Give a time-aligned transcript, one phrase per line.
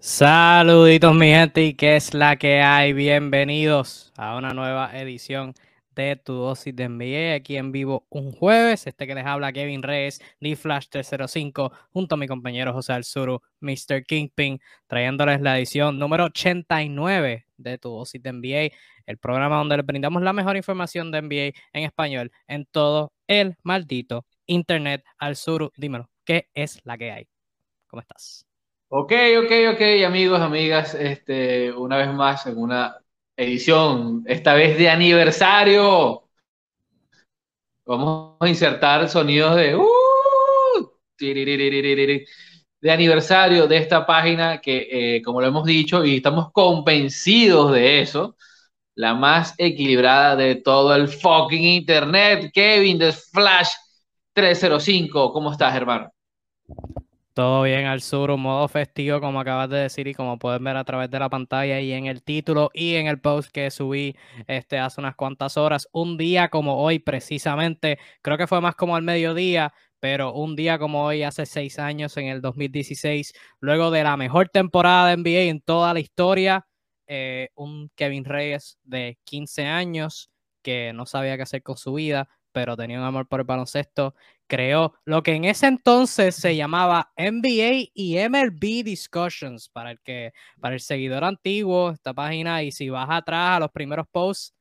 [0.00, 2.92] Saluditos mi gente y qué es la que hay.
[2.92, 5.54] Bienvenidos a una nueva edición
[5.96, 8.86] de Tu Dosis de NBA aquí en vivo un jueves.
[8.86, 13.42] Este que les habla Kevin Reyes, de Flash 305, junto a mi compañero José Alzuru,
[13.58, 14.04] Mr.
[14.06, 19.86] Kingpin, trayéndoles la edición número 89 de Tu Dosis de NBA, el programa donde les
[19.86, 25.04] brindamos la mejor información de NBA en español en todo el maldito internet.
[25.18, 27.28] Alzuru, dímelo, ¿qué es la que hay?
[27.88, 28.47] ¿Cómo estás?
[28.90, 29.12] Ok,
[29.44, 32.96] ok, ok, amigos, amigas, este, una vez más en una
[33.36, 36.24] edición, esta vez de aniversario.
[37.84, 39.84] Vamos a insertar sonidos de uh,
[42.80, 48.00] de aniversario de esta página que, eh, como lo hemos dicho, y estamos convencidos de
[48.00, 48.36] eso,
[48.94, 52.50] la más equilibrada de todo el fucking internet.
[52.54, 53.70] Kevin de Flash
[54.32, 56.10] 305, ¿cómo estás, hermano?
[57.38, 60.76] Todo bien al sur, un modo festivo, como acabas de decir, y como pueden ver
[60.76, 64.16] a través de la pantalla y en el título y en el post que subí
[64.48, 65.88] este, hace unas cuantas horas.
[65.92, 70.80] Un día como hoy, precisamente, creo que fue más como al mediodía, pero un día
[70.80, 75.42] como hoy, hace seis años, en el 2016, luego de la mejor temporada de NBA
[75.48, 76.66] en toda la historia,
[77.06, 80.28] eh, un Kevin Reyes de 15 años
[80.60, 84.16] que no sabía qué hacer con su vida, pero tenía un amor por el baloncesto
[84.48, 90.32] creó lo que en ese entonces se llamaba NBA y MLB Discussions para el que
[90.60, 94.54] para el seguidor antiguo esta página y si vas atrás a los primeros posts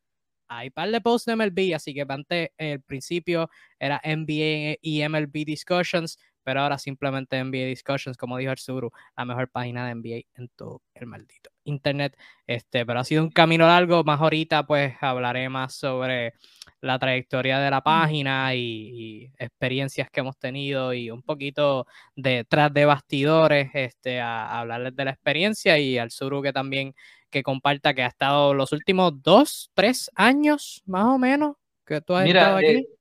[0.50, 5.46] hay par de posts de MLB así que antes el principio era NBA y MLB
[5.46, 10.48] Discussions pero ahora simplemente NBA Discussions, como dijo Arzuru, la mejor página de NBA en
[10.56, 12.18] todo el maldito internet.
[12.46, 16.36] Este, pero ha sido un camino largo, más ahorita pues hablaré más sobre
[16.80, 22.86] la trayectoria de la página y, experiencias que hemos tenido y un poquito detrás de
[22.86, 26.96] bastidores, este, a, hablarles de la experiencia y al Suru que también
[27.30, 32.16] que comparta que ha estado los últimos dos, tres años más o menos que tú
[32.16, 32.68] has estado aquí.
[32.68, 32.97] Eh,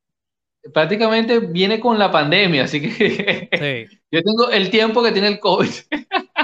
[0.72, 3.48] prácticamente viene con la pandemia, así que
[4.10, 5.70] yo tengo el tiempo que tiene el COVID.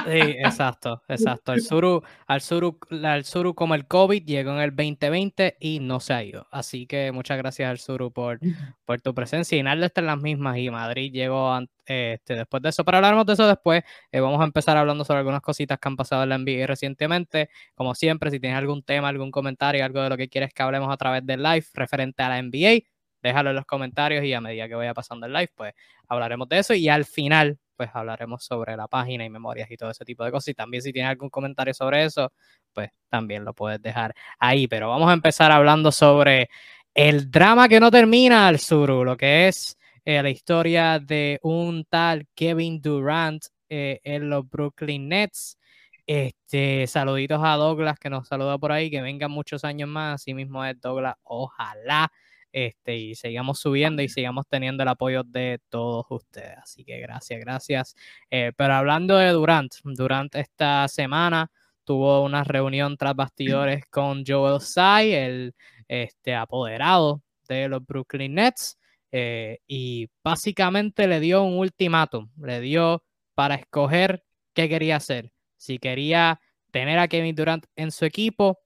[0.05, 1.53] Sí, exacto, exacto.
[1.53, 6.01] Al Suru, al Suru, al Suru como el COVID llegó en el 2020 y no
[6.01, 6.47] se ha ido.
[6.51, 8.41] Así que muchas gracias al Suru por,
[8.85, 9.57] por tu presencia.
[9.57, 11.57] Y Naldo está en las mismas y Madrid llegó
[11.87, 12.85] este, después de eso.
[12.85, 13.85] Pero hablaremos de eso después.
[14.11, 17.51] Eh, vamos a empezar hablando sobre algunas cositas que han pasado en la NBA recientemente.
[17.75, 20.93] Como siempre, si tienes algún tema, algún comentario, algo de lo que quieres que hablemos
[20.93, 22.83] a través del live referente a la NBA,
[23.23, 25.75] déjalo en los comentarios y a medida que vaya pasando el live, pues
[26.09, 26.75] hablaremos de eso.
[26.75, 30.31] Y al final, pues hablaremos sobre la página y memorias y todo ese tipo de
[30.31, 30.49] cosas.
[30.49, 32.33] Y también si tienes algún comentario sobre eso,
[32.73, 34.67] pues también lo puedes dejar ahí.
[34.69, 36.49] Pero vamos a empezar hablando sobre
[36.95, 41.85] el drama que no termina al sur, lo que es eh, la historia de un
[41.89, 45.59] tal Kevin Durant eh, en los Brooklyn Nets.
[46.05, 50.35] Este, saluditos a Douglas que nos saluda por ahí, que vengan muchos años más, así
[50.35, 52.11] mismo es Douglas, ojalá
[52.53, 56.59] este, y sigamos subiendo y sigamos teniendo el apoyo de todos ustedes.
[56.59, 57.97] Así que gracias, gracias.
[58.31, 61.51] Eh, pero hablando de Durant, Durant esta semana
[61.85, 65.55] tuvo una reunión tras bastidores con Joel Tsai, el
[65.89, 68.79] este, apoderado de los Brooklyn Nets,
[69.11, 73.03] eh, y básicamente le dio un ultimátum, le dio
[73.35, 74.25] para escoger
[74.55, 75.33] qué quería hacer.
[75.57, 76.41] Si quería
[76.71, 78.62] tener a Kevin Durant en su equipo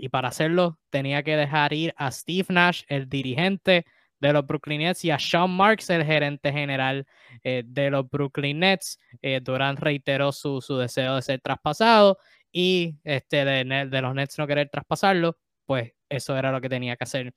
[0.00, 3.84] y para hacerlo tenía que dejar ir a Steve Nash, el dirigente
[4.18, 7.06] de los Brooklyn Nets, y a Sean Marks, el gerente general
[7.44, 8.98] eh, de los Brooklyn Nets.
[9.20, 12.18] Eh, Durant reiteró su, deseo de ser traspasado
[12.50, 17.04] y este, de, los Nets no querer traspasarlo, pues eso era lo que tenía que
[17.04, 17.34] hacer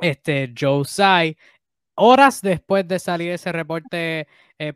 [0.00, 1.36] este, Joe Tsai.
[1.94, 4.26] Horas después de salir ese reporte
[4.58, 4.72] eh,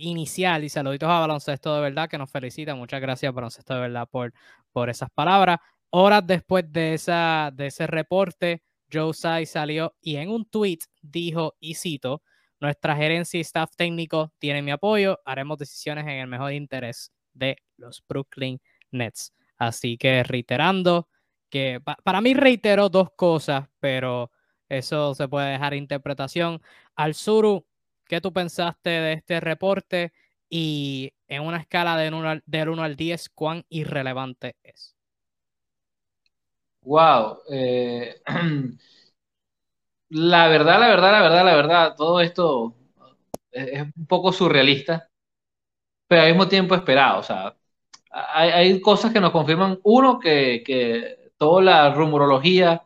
[0.00, 2.74] inicial, y saluditos a Baloncesto de Verdad, que nos felicita.
[2.74, 4.32] Muchas gracias, Baloncesto de Verdad, por,
[4.72, 5.58] por esas palabras.
[5.90, 11.56] Horas después de, esa, de ese reporte, Joe Tsai salió y en un tweet dijo,
[11.60, 12.22] y cito,
[12.60, 17.56] nuestra gerencia y staff técnico tienen mi apoyo, haremos decisiones en el mejor interés de
[17.76, 18.60] los Brooklyn
[18.90, 19.32] Nets.
[19.58, 21.08] Así que reiterando
[21.50, 24.30] que para mí reiteró dos cosas, pero
[24.68, 26.60] eso se puede dejar interpretación.
[26.96, 27.66] Al Suru,
[28.06, 30.12] ¿qué tú pensaste de este reporte?
[30.48, 34.95] Y en una escala del 1 del 1 al 10, ¿cuán irrelevante es?
[36.86, 37.42] Wow.
[37.50, 38.14] Eh,
[40.10, 42.76] la verdad, la verdad, la verdad, la verdad, todo esto
[43.50, 45.08] es, un poco surrealista,
[46.08, 47.20] pero al mismo tiempo esperado.
[47.20, 47.56] O sea,
[48.12, 52.82] hay, cosas que nos confirman, uno, que, toda la rumorología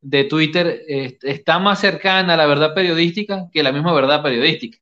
[0.00, 0.82] de Twitter
[1.22, 4.78] está más cercana a la verdad periodística que la misma verdad periodística.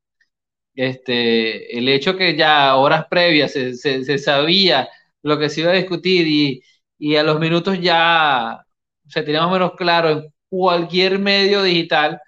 [0.75, 4.89] Este, el hecho que ya horas previas se, se, sabía
[5.23, 6.63] lo que se iba a discutir y,
[7.01, 8.65] y, a los minutos ya
[9.09, 12.21] se tenía más o menos claro en cualquier medio digital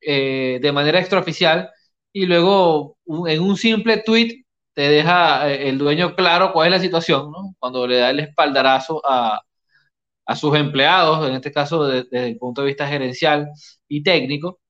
[0.00, 1.70] eh, de manera extraoficial
[2.12, 4.44] y luego en un simple tweet
[4.74, 7.54] te deja eh, el dueño claro cuál es la situación, ¿no?
[7.58, 9.40] Cuando le da el espaldarazo a,
[10.28, 13.48] a sus empleados, en este caso desde, el punto de vista gerencial
[13.88, 14.60] y técnico,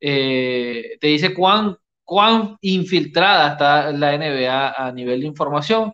[0.00, 5.92] eh, te dice cuán, cuán infiltrada está la NBA a nivel de información.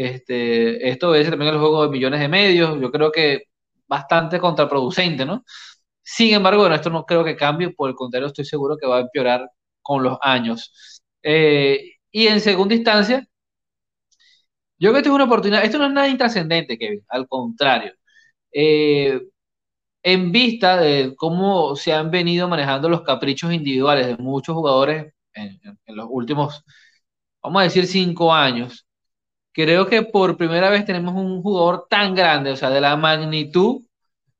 [0.00, 3.44] Este, esto obedece también el juego de millones de medios, yo creo que
[3.86, 5.44] bastante contraproducente, ¿no?
[6.02, 8.98] Sin embargo, bueno, esto no creo que cambie, por el contrario, estoy seguro que va
[8.98, 9.50] a empeorar
[9.82, 11.02] con los años.
[11.22, 13.26] Eh, y en segunda instancia,
[14.78, 17.92] yo creo que esto es una oportunidad, esto no es nada intrascendente, Kevin, al contrario.
[18.52, 19.20] Eh,
[20.02, 25.60] en vista de cómo se han venido manejando los caprichos individuales de muchos jugadores en,
[25.88, 26.64] los últimos,
[27.42, 28.86] vamos a decir, cinco años,
[29.64, 33.82] creo que por primera vez tenemos un jugador tan grande, o sea, de la magnitud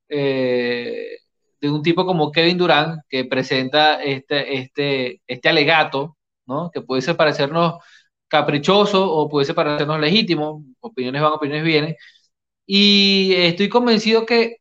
[0.09, 1.19] eh,
[1.61, 6.71] de un tipo como Kevin Durant, que presenta este, este, este alegato, ¿no?
[6.73, 7.75] que puede parecernos
[8.29, 11.97] caprichoso o puede parecernos legítimo, opiniones van, opiniones vienen,
[12.67, 14.59] y estoy convencido que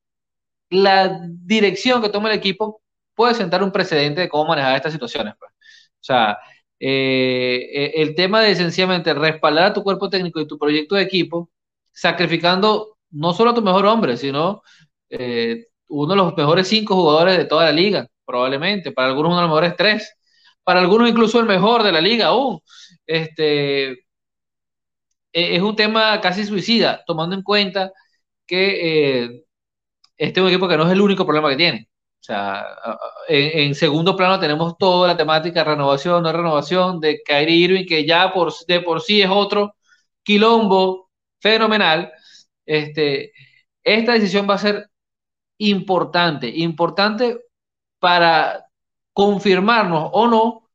[0.69, 2.81] la dirección que toma el equipo
[3.15, 5.35] puede sentar un precedente de cómo manejar estas situaciones.
[5.39, 5.51] Pues.
[5.51, 6.38] O sea,
[6.80, 11.04] eh, eh, el tema de sencillamente respaldar a tu cuerpo técnico y tu proyecto de
[11.04, 11.50] equipo,
[11.92, 14.62] sacrificando no solo a tu mejor hombre, sino
[15.10, 19.38] eh, uno de los mejores cinco jugadores de toda la liga, probablemente, para algunos uno
[19.42, 20.16] de los mejores tres,
[20.64, 22.62] para algunos incluso el mejor de la liga aún.
[23.06, 24.06] Este, e,
[25.34, 27.92] es un tema casi suicida, tomando en cuenta
[28.46, 29.44] que
[30.18, 31.88] este es un equipo que no es el único problema que tiene.
[32.21, 32.66] O sea,
[33.30, 38.33] en, segundo plano tenemos toda la temática renovación, no renovación de Kyrie Irving, que ya
[38.68, 39.75] de por sí es otro
[40.24, 42.12] quilombo fenomenal.
[42.66, 43.33] Este,
[43.83, 44.89] esta decisión va a ser
[45.60, 47.39] importante, importante
[48.00, 48.66] para
[49.13, 50.69] confirmarnos o no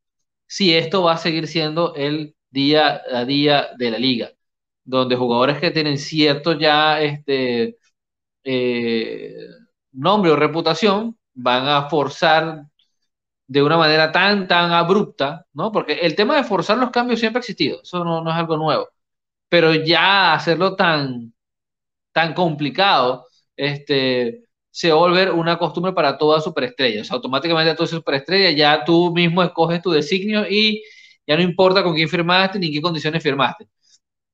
[0.46, 4.32] si esto va a seguir siendo el día a día de la liga,
[4.85, 7.79] donde jugadores que tienen cierto ya este,
[8.44, 9.37] eh,
[9.93, 12.64] nombre o reputación van a forzar
[13.46, 15.72] de una manera tan, tan abrupta, ¿no?
[15.72, 18.88] Porque el tema de forzar los cambios siempre ha existido, eso no, es algo nuevo,
[19.48, 21.34] pero ya hacerlo tan,
[22.12, 23.26] tan complicado,
[23.56, 27.10] este, se va a volver una costumbre para todas superestrellas.
[27.12, 30.82] automáticamente todas superestrellas ya tú mismo escoges tu designio y
[31.26, 33.69] ya no importa con quién firmaste ni en qué condiciones firmaste.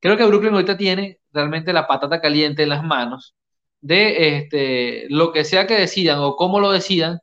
[0.00, 3.35] Creo que Brooklyn ahorita tiene realmente la patata caliente en las manos
[3.81, 7.21] de este, lo que sea que decidan o cómo lo decidan,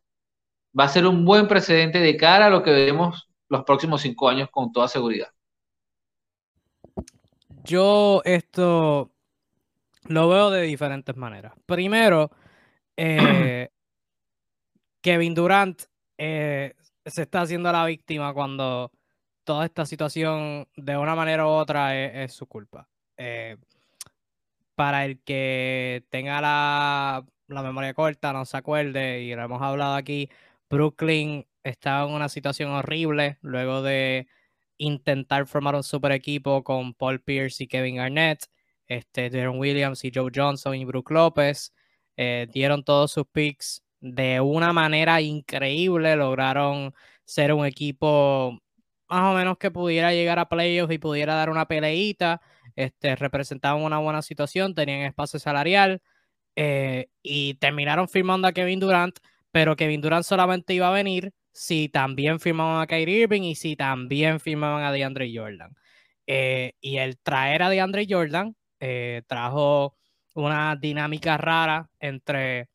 [0.78, 4.30] va a ser un buen precedente de cara a lo que veremos los próximos cinco
[4.30, 5.30] años con toda seguridad.
[7.64, 9.12] Yo esto
[10.06, 11.54] lo veo de diferentes maneras.
[11.66, 12.32] Primero,
[12.96, 13.70] eh,
[15.02, 15.84] Kevin Durant
[16.18, 16.74] eh,
[17.06, 18.92] se está haciendo la víctima cuando
[19.44, 22.88] toda esta situación de una manera u otra es, su culpa.
[23.18, 23.58] Eh,
[24.78, 30.30] para el que tenga la, memoria corta, no se acuerde, y lo hemos hablado aquí,
[30.70, 34.28] Brooklyn estaba en una situación horrible luego de
[34.78, 38.46] intentar formar un super equipo con Paul Pierce y Kevin Garnett,
[38.88, 41.74] este, Darren Williams y Joe Johnson y Brook López,
[42.16, 46.94] eh, dieron todos sus picks de una manera increíble, lograron
[47.26, 48.60] ser un equipo
[49.10, 52.42] más o menos que pudiera llegar a playoffs y pudiera dar una peleita
[52.78, 56.02] este, representaban una buena situación, tenían espacio salarial
[56.56, 59.18] eh, y terminaron firmando a Kevin Durant,
[59.52, 63.76] pero Kevin Durant solamente iba a venir si también firmaban a Kyrie Irving y si
[63.76, 65.76] también firmaban a DeAndre Jordan.
[66.28, 69.98] Eh, y el traer a DeAndre Jordan eh, trajo
[70.36, 72.70] una dinámica rara entre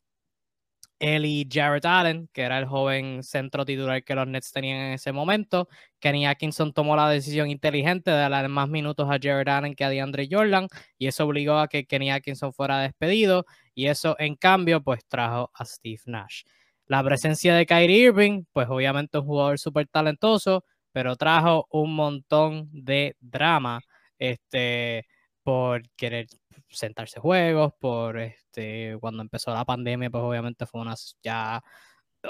[0.99, 4.93] él y Jared Allen, que era el joven centro titular que los Nets tenían en
[4.93, 5.69] ese momento.
[6.03, 9.89] Kenny Atkinson tomó la decisión inteligente de darle más minutos a Jared Allen que a
[9.89, 10.67] DeAndre Jordan,
[10.97, 15.49] y eso obligó a que Kenny Atkinson fuera despedido, y eso en cambio pues trajo
[15.53, 16.43] a Steve Nash.
[16.87, 22.67] La presencia de Kyrie Irving, pues obviamente un jugador súper talentoso, pero trajo un montón
[22.73, 23.79] de drama
[24.19, 25.07] este,
[25.41, 26.27] por querer
[26.67, 31.63] sentarse juegos, por este, cuando empezó la pandemia, pues obviamente fue una, ya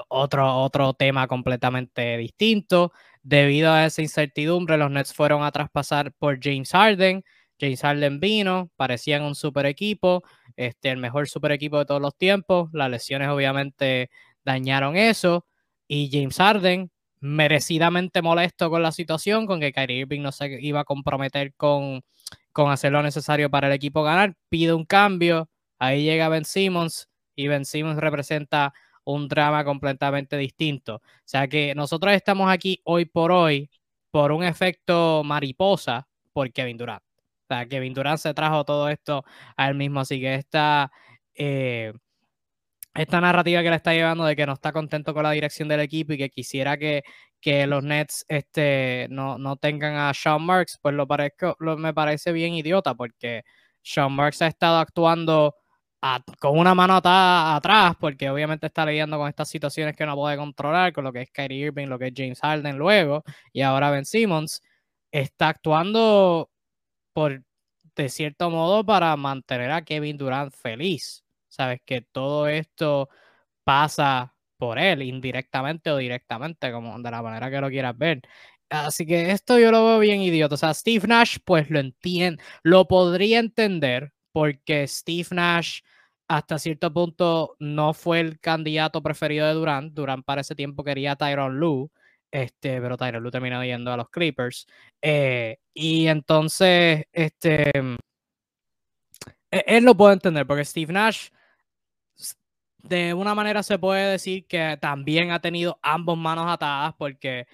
[0.07, 2.91] otro, otro tema completamente distinto.
[3.21, 7.23] Debido a esa incertidumbre, los Nets fueron a traspasar por James Harden.
[7.59, 10.23] James Harden vino, parecían un super equipo,
[10.57, 12.69] este, el mejor super equipo de todos los tiempos.
[12.73, 14.09] Las lesiones obviamente
[14.43, 15.45] dañaron eso.
[15.87, 16.91] Y James Harden
[17.23, 22.03] merecidamente molesto con la situación, con que Kyrie Irving no se iba a comprometer con,
[22.51, 27.09] con hacer lo necesario para el equipo ganar, pide un cambio, ahí llega Ben Simmons
[27.35, 28.73] y Ben Simmons representa
[29.05, 30.95] un drama completamente distinto.
[30.95, 33.69] O sea que nosotros estamos aquí hoy por hoy
[34.11, 37.03] por un efecto mariposa por Kevin Durant.
[37.03, 39.23] O sea, Kevin Durant se trajo todo esto
[39.57, 40.91] a él mismo, así que esta,
[41.35, 41.93] eh,
[42.93, 45.79] esta narrativa que le está llevando de que no está contento con la dirección del
[45.81, 47.03] equipo y que quisiera que,
[47.41, 51.93] que los Nets este, no, no tengan a Sean Marks, pues lo, parezco, lo me
[51.93, 53.43] parece bien idiota porque
[53.81, 55.55] Sean Marks ha estado actuando
[56.39, 60.37] con una mano atada atrás, porque obviamente está lidiando con estas situaciones que no puede
[60.37, 63.89] controlar, con lo que es Kyrie Irving, lo que es James Harden luego, y ahora
[63.91, 64.61] Ben Simmons,
[65.11, 66.49] está actuando
[67.13, 67.43] por,
[67.95, 71.23] de cierto modo para mantener a Kevin Durant feliz.
[71.49, 73.09] Sabes que todo esto
[73.63, 78.21] pasa por él, indirectamente o directamente, como de la manera que lo quieras ver.
[78.69, 80.55] Así que esto yo lo veo bien idiota.
[80.55, 85.81] O sea, Steve Nash, pues lo entiende, lo podría entender, porque Steve Nash
[86.37, 89.93] hasta cierto punto no fue el candidato preferido de Durant.
[89.93, 91.89] Durant para ese tiempo quería a Tyron Lue,
[92.31, 94.65] este, pero Tyron Lue terminó yendo a los Clippers.
[94.99, 97.71] Eh, y entonces, este,
[99.51, 101.29] e-, él lo puede entender, porque Steve Nash,
[102.79, 107.45] de una manera se puede decir que también ha tenido ambos manos atadas, porque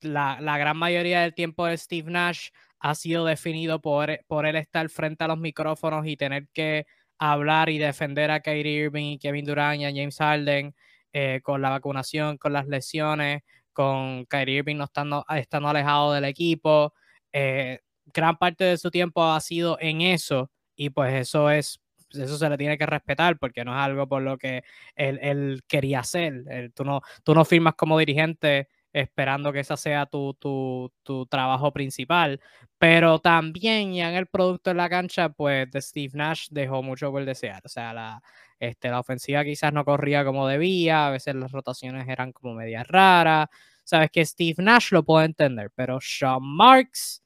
[0.00, 2.48] la, la gran mayoría del tiempo de Steve Nash
[2.80, 6.86] ha sido definido por, por él estar frente a los micrófonos y tener que
[7.32, 10.74] hablar y defender a Kyrie Irving Kevin Durant y James Harden
[11.12, 16.24] eh, con la vacunación, con las lesiones, con Kyrie Irving no estando, estando alejado del
[16.24, 16.94] equipo.
[17.32, 22.38] Eh, gran parte de su tiempo ha sido en eso y pues eso es eso
[22.38, 24.62] se le tiene que respetar porque no es algo por lo que
[24.94, 26.70] él, quería hacer.
[26.74, 31.72] tú, no, tú no firmas como dirigente esperando que ese sea tu, tu, tu, trabajo
[31.72, 32.40] principal.
[32.78, 37.10] Pero también ya en el producto en la cancha, pues de Steve Nash dejó mucho
[37.10, 37.60] por desear.
[37.64, 38.22] O sea, la,
[38.60, 42.86] este, la ofensiva quizás no corría como debía, a veces las rotaciones eran como medias
[42.86, 43.48] raras.
[43.84, 47.22] Sabes que Steve Nash lo puedo entender, pero Sean Marks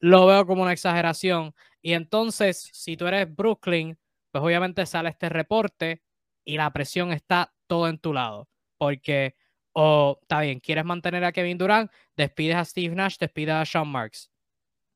[0.00, 1.54] lo veo como una exageración.
[1.80, 3.98] Y entonces, si tú eres Brooklyn,
[4.30, 6.02] pues obviamente sale este reporte
[6.44, 8.48] y la presión está todo en tu lado.
[8.78, 9.34] Porque
[9.78, 13.86] o está bien, quieres mantener a Kevin Durant, despides a Steve Nash, despides a Sean
[13.88, 14.30] Marks.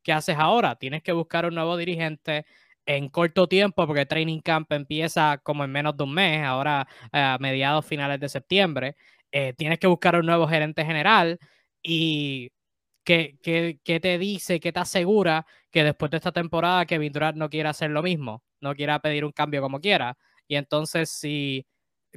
[0.03, 0.77] ¿Qué haces ahora?
[0.77, 2.47] Tienes que buscar un nuevo dirigente
[2.87, 7.37] en corto tiempo, porque Training Camp empieza como en menos de un mes, ahora a
[7.41, 8.97] mediados finales de septiembre.
[9.33, 11.39] Eh, tienes que buscar un nuevo gerente general
[11.83, 12.51] y
[13.05, 17.51] ¿qué, qué, te dice, qué te asegura que después de esta temporada Kevin Durant no
[17.51, 20.17] quiera hacer lo mismo, no quiera pedir un cambio como quiera?
[20.49, 21.67] Y entonces si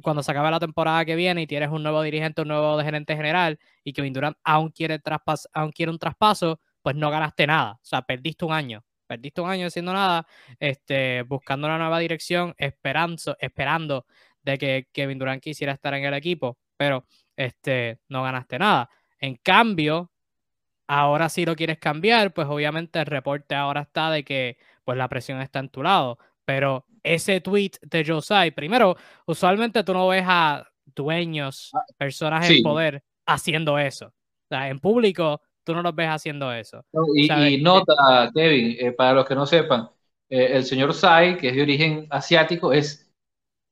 [0.02, 3.16] cuando se acabe la temporada que viene y tienes un nuevo dirigente, un nuevo gerente
[3.16, 7.72] general y que Durant aún quiere, traspas aún quiere un traspaso, pues no ganaste nada.
[7.74, 8.84] O sea, perdiste un año.
[9.06, 10.26] Perdiste un año haciendo nada,
[10.58, 14.06] este, buscando una nueva dirección, esperando, esperando
[14.42, 18.90] de que Kevin Durant quisiera estar en el equipo, pero este, no ganaste nada.
[19.20, 20.10] En cambio,
[20.86, 25.08] ahora si lo quieres cambiar, pues obviamente el reporte ahora está de que pues la
[25.08, 26.18] presión está en tu lado.
[26.44, 28.96] Pero ese tweet de Josai, primero,
[29.26, 34.06] usualmente tú no ves a dueños, ah, personas en poder haciendo eso.
[34.06, 36.84] O sea, en público tú no los ves haciendo eso.
[37.14, 39.88] y, nota, Kevin, eh, para los que no sepan,
[40.28, 43.10] eh, el señor Sai, que es de origen asiático, es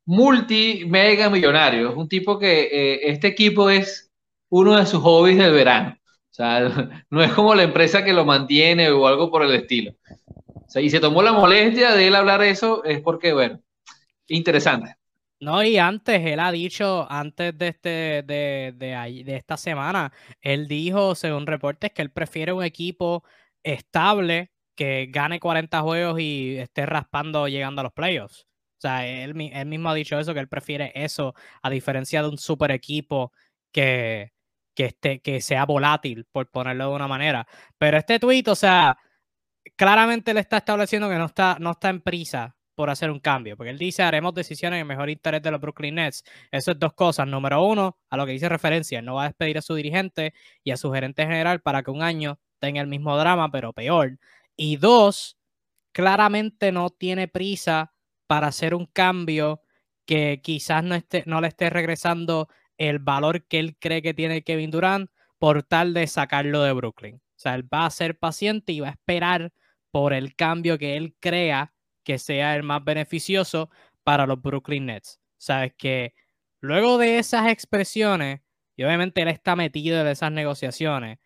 [0.06, 1.90] multi mega millonario.
[1.90, 4.10] Es un tipo que eh, este equipo es
[4.50, 5.96] uno de sus hobbies del verano.
[6.04, 6.60] O sea,
[7.10, 9.94] no es como la empresa que lo mantiene o algo por el estilo
[10.80, 13.60] y se tomó la molestia de él hablar eso, es porque, bueno,
[14.28, 14.96] interesante.
[15.40, 17.88] No, y antes, él ha dicho, antes de, este,
[18.22, 23.24] de, de, de esta semana, él dijo, según reportes, que él prefiere un equipo
[23.64, 28.46] estable que gane 40 juegos y esté raspando llegando a los playoffs.
[28.78, 32.28] O sea, él, él, mismo ha dicho eso, que él prefiere eso, a diferencia de
[32.28, 33.32] un super equipo
[33.72, 34.32] que,
[34.74, 37.46] que, que sea volátil, por ponerlo de una manera.
[37.78, 38.98] Pero este tweet, o sea,
[39.76, 43.56] claramente le está estableciendo que no está, no está en prisa por hacer un cambio,
[43.56, 46.24] porque él dice haremos decisiones en el mejor interés de los Brooklyn Nets.
[46.50, 47.26] Eso es dos cosas.
[47.26, 50.70] Número uno, a lo que dice referencia, no va a despedir a su dirigente y
[50.70, 54.18] a su gerente general para que un año tenga el mismo drama, pero peor.
[54.56, 55.36] Y dos,
[55.92, 57.92] claramente no tiene prisa
[58.26, 59.62] para hacer un cambio
[60.06, 64.42] que quizás no, esté, no le esté regresando el valor que él cree que tiene
[64.42, 67.20] Kevin Durant por tal de sacarlo de Brooklyn.
[67.42, 69.52] O sea, él va a ser paciente y va a esperar
[69.90, 73.68] por el cambio que él crea que sea el más beneficioso
[74.04, 75.20] para los Brooklyn Nets.
[75.38, 76.14] Sabes que
[76.60, 78.42] luego de esas expresiones,
[78.76, 81.18] y obviamente él está metido en esas negociaciones.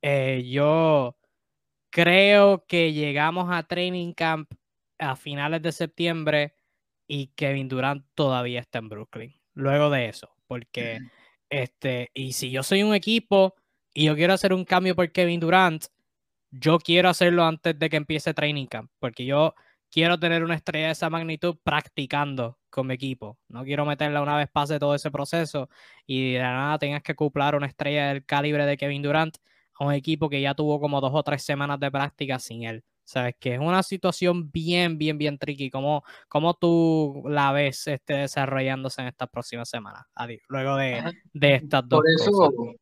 [0.00, 1.18] Eh, yo
[1.90, 4.52] creo que llegamos a Training Camp
[5.00, 6.54] a finales de septiembre
[7.08, 9.34] y Kevin Durant todavía está en Brooklyn.
[9.54, 11.00] Luego de eso, porque
[11.50, 13.56] este, y si yo soy un equipo
[13.94, 15.86] y yo quiero hacer un cambio por Kevin Durant,
[16.50, 19.54] yo quiero hacerlo antes de que empiece Training Camp, porque yo
[19.90, 23.38] quiero tener una estrella de esa magnitud practicando con mi equipo.
[23.48, 25.68] No quiero meterla una vez pase todo ese proceso
[26.06, 29.36] y de nada tengas que acoplar una estrella del calibre de Kevin Durant
[29.78, 32.84] a un equipo que ya tuvo como dos o tres semanas de práctica sin él.
[33.04, 35.70] Sabes que es una situación bien, bien, bien tricky.
[35.70, 40.04] ¿Cómo, cómo tú la ves este, desarrollándose en estas próximas semanas,
[40.48, 42.74] luego de, de estas dos por eso,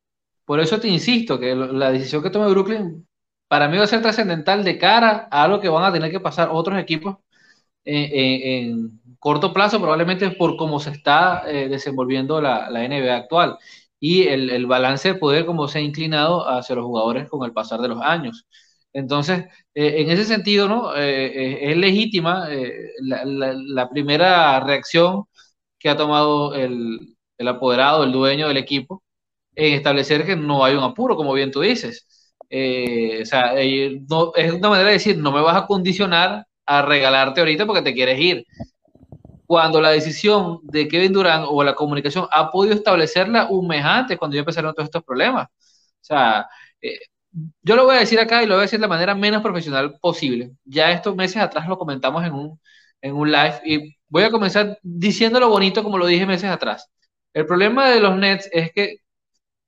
[0.52, 3.08] Por eso te insisto que la decisión que tome Brooklyn
[3.48, 6.20] para mí va a ser trascendental de cara a lo que van a tener que
[6.20, 7.16] pasar otros equipos
[7.84, 13.56] en, corto plazo, probablemente por cómo se está eh, desenvolviendo la, NBA actual
[13.98, 17.80] y el, balance de poder como se ha inclinado hacia los jugadores con el pasar
[17.80, 18.46] de los años.
[18.92, 20.94] Entonces, eh, en ese sentido, ¿no?
[20.96, 22.46] Eh, es legítima
[23.00, 25.24] la, primera reacción
[25.78, 27.16] que ha tomado el
[27.48, 29.02] apoderado, el dueño del equipo,
[29.54, 32.06] en establecer que no hay un apuro, como bien tú dices.
[32.50, 33.54] o sea,
[34.08, 37.82] no, es una manera de decir, no me vas a condicionar a regalarte ahorita porque
[37.82, 38.46] te quieres ir.
[39.46, 44.18] Cuando la decisión de Kevin Durant o la comunicación ha podido establecerla un mes antes,
[44.18, 45.46] cuando ya empezaron todos estos problemas.
[45.48, 46.48] O sea,
[46.80, 46.98] eh,
[47.62, 49.42] yo lo voy a decir acá y lo voy a decir de la manera menos
[49.42, 50.52] profesional posible.
[50.64, 52.60] Ya estos meses atrás lo comentamos en un,
[53.00, 56.90] en un live y voy a comenzar diciendo lo bonito como lo dije meses atrás.
[57.34, 58.98] El problema de los Nets es que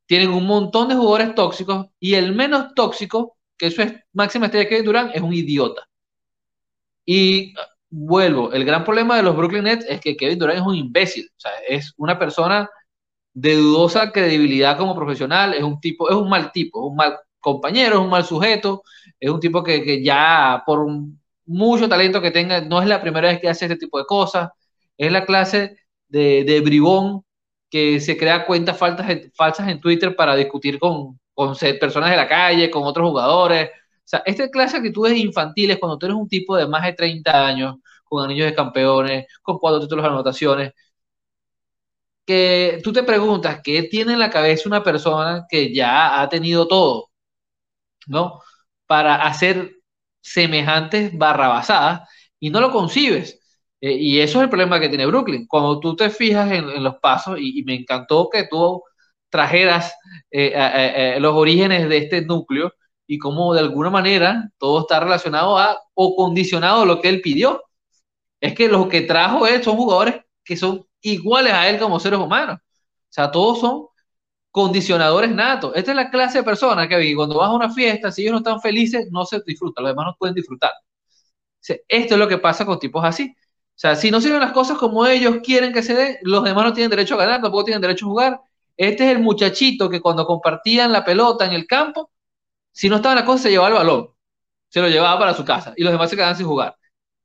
[0.07, 4.69] tienen un montón de jugadores tóxicos y el menos tóxico, que eso es máxima estrella
[4.69, 5.89] Kevin Durant, es un idiota.
[7.07, 7.55] Y
[7.91, 11.29] vuelvo, el gran problema de los Brooklyn Nets es que Kevin Durant es un imbécil,
[11.37, 12.69] o sea, es una persona
[13.33, 17.97] de dudosa credibilidad como profesional, es un tipo, es un mal tipo, un mal compañero,
[17.97, 18.83] es un mal sujeto,
[19.21, 20.87] es un tipo que, que ya por
[21.47, 24.51] mucho talento que tenga, no es la primera vez que hace este tipo de cosas,
[24.97, 27.24] es la clase de bribón
[27.75, 32.29] que se crea cuentas falsas, falsas en Twitter para discutir con, con personas de la
[32.29, 33.73] calle, con otros jugadores, o
[34.05, 37.45] sea, esta clase de actitudes infantiles, cuando tú eres un tipo de más de 30
[37.49, 40.73] años, con anillos de campeones, con cuatro títulos de anotaciones,
[42.27, 46.67] que tú te preguntas qué tiene en la cabeza una persona que ya ha tenido
[46.69, 47.11] todo,
[48.07, 48.41] ¿no?
[48.87, 49.77] Para hacer
[50.21, 52.09] semejantes barrabasadas
[52.41, 53.41] y no lo concibes.
[53.85, 55.47] Eh, y eso es el problema que tiene Brooklyn.
[55.47, 58.83] Cuando tú te fijas en, los pasos, y, me encantó que tú
[59.29, 59.95] trajeras
[60.31, 62.73] eh, los orígenes de este núcleo,
[63.07, 67.21] y cómo de alguna manera todo está relacionado a o condicionado a lo que él
[67.21, 67.63] pidió.
[68.41, 72.19] Es que los que trajo él son jugadores que son iguales a él como seres
[72.19, 72.59] humanos.
[72.61, 73.87] O sea, todos son
[74.51, 75.73] condicionadores natos.
[75.77, 78.39] Esta es la clase de personas que cuando vas a una fiesta, si ellos no
[78.39, 80.73] están felices, no se disfrutan, los demás no pueden disfrutar.
[81.89, 83.35] esto es lo que pasa con tipos así.
[83.77, 86.65] O sea, si no sirven las cosas como ellos quieren que se den, los demás
[86.65, 88.41] no tienen derecho a ganar, tampoco tienen derecho a jugar.
[88.77, 92.11] Este es el muchachito que cuando compartían la pelota en el campo,
[92.73, 94.11] si no estaba la cosa, se llevaba el balón,
[94.69, 96.77] se lo llevaba para su casa y los demás se quedaban sin jugar.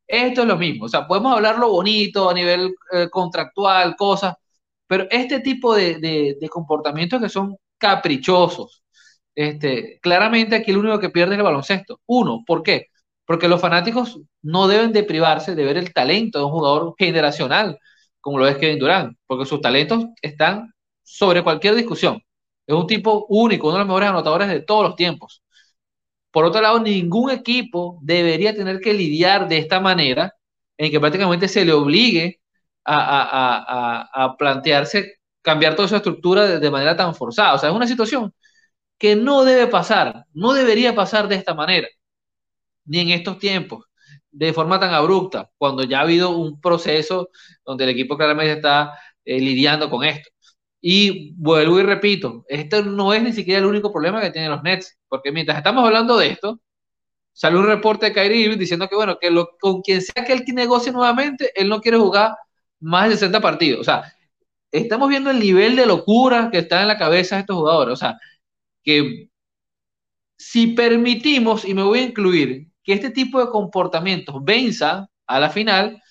[0.08, 4.36] Esto es lo mismo, o sea, podemos hablar lo bonito a nivel eh, contractual, cosas,
[4.88, 8.84] pero este tipo de, de, comportamientos que son caprichosos,
[9.36, 12.02] este, claramente aquí el único que pierde es el baloncesto.
[12.08, 12.88] Uno, ¿por qué?
[13.30, 17.78] Porque los fanáticos no deben de privarse de ver el talento de un jugador generacional,
[18.22, 22.24] como lo es Kevin Durant, porque sus talentos están sobre cualquier discusión.
[22.65, 25.44] Es un tipo único, uno de los mejores anotadores de todos los tiempos.
[26.32, 30.34] Por otro lado, ningún equipo debería tener que lidiar de esta manera,
[30.76, 32.42] en que prácticamente se le obligue
[32.84, 37.54] a, plantearse cambiar toda su estructura de, manera tan forzada.
[37.54, 38.34] O sea, es una situación
[38.98, 41.88] que no debe pasar, no debería pasar de esta manera,
[42.86, 43.86] ni en estos tiempos,
[44.32, 47.30] de forma tan abrupta, cuando ya ha habido un proceso
[47.65, 48.94] donde el equipo claramente está
[49.26, 50.30] eh, lidiando con esto.
[50.82, 54.63] Y vuelvo y repito, este no es ni siquiera el único problema que tienen los
[54.63, 56.62] Nets, porque mientras estamos hablando de esto,
[57.34, 60.34] sale un reporte de Kyrie Irving diciendo que, bueno, que lo, con quien sea que
[60.34, 62.36] él negocie nuevamente, él no quiere jugar
[62.80, 63.82] más de 60 partidos.
[63.82, 64.13] O sea,
[64.72, 67.94] estamos viendo el nivel de locura que está en la cabeza de estos jugadores.
[67.94, 68.18] O sea,
[68.84, 69.30] que
[70.38, 75.52] si permitimos, y me voy a incluir, que este tipo de comportamientos venza a la
[75.52, 76.02] final,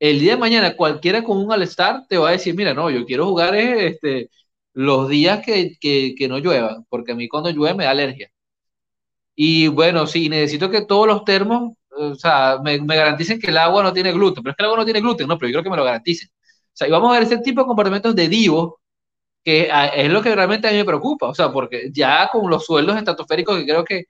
[0.00, 3.06] el día de mañana cualquiera con un All-Star te va a decir, mira, no, yo
[3.06, 4.28] quiero jugar este,
[4.72, 8.32] los días que, que, no llueva, porque a mí cuando llueve me da alergia.
[9.36, 13.58] Y bueno, sí, necesito que todos los termos, o sea, me, me, garanticen que el
[13.58, 15.52] agua no tiene gluten, pero es que el agua no tiene gluten, no, pero yo
[15.54, 16.28] creo que me lo garanticen.
[16.30, 18.74] O sea, y vamos a ver ese tipo de comportamientos de divos
[19.44, 22.66] que es lo que realmente a mí me preocupa, o sea, porque ya con los
[22.66, 24.06] sueldos estratosféricos que creo que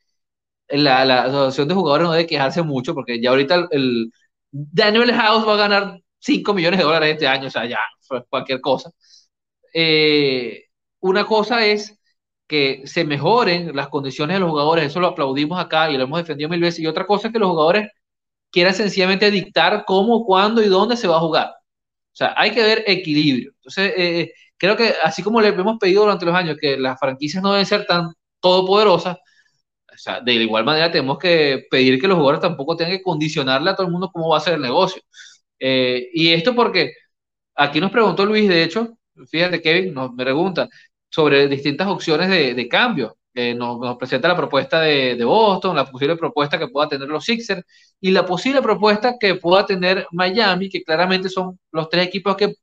[0.69, 4.11] la, la asociación de jugadores no debe quejarse mucho, porque ya ahorita el,
[4.51, 7.79] Daniel House va a ganar 5 millones de dólares este año, o sea, ya,
[8.29, 8.91] cualquier cosa.
[9.75, 10.65] Eh,
[11.01, 11.99] una cosa es
[12.47, 16.19] que se mejoren las condiciones de los jugadores, eso lo aplaudimos acá y lo hemos
[16.21, 17.89] defendido mil veces, y otra cosa es que los jugadores
[18.51, 21.49] quieran sencillamente dictar cómo, cuándo y dónde se va a jugar.
[21.49, 23.53] O sea, hay que ver equilibrio.
[23.57, 27.43] Entonces, eh, creo que así como le hemos pedido durante los años que las franquicias
[27.43, 29.19] no deben ser tan todopoderosas,
[29.99, 33.71] o sea, de igual manera tenemos que pedir que los jugadores tampoco tengan que condicionarle
[33.71, 35.03] a todo el mundo cómo va a ser el negocio.
[35.59, 36.93] Eh, y esto porque
[37.57, 38.99] aquí nos preguntó Luis, de hecho,
[39.31, 40.69] fíjate Kevin, nos me pregunta
[41.11, 43.17] sobre distintas opciones de, de cambio.
[43.35, 47.25] Eh, nos, presenta la propuesta de, de, Boston, la posible propuesta que pueda tener los
[47.25, 47.63] Sixers
[48.01, 52.55] y la posible propuesta que pueda tener Miami, que claramente son los tres equipos que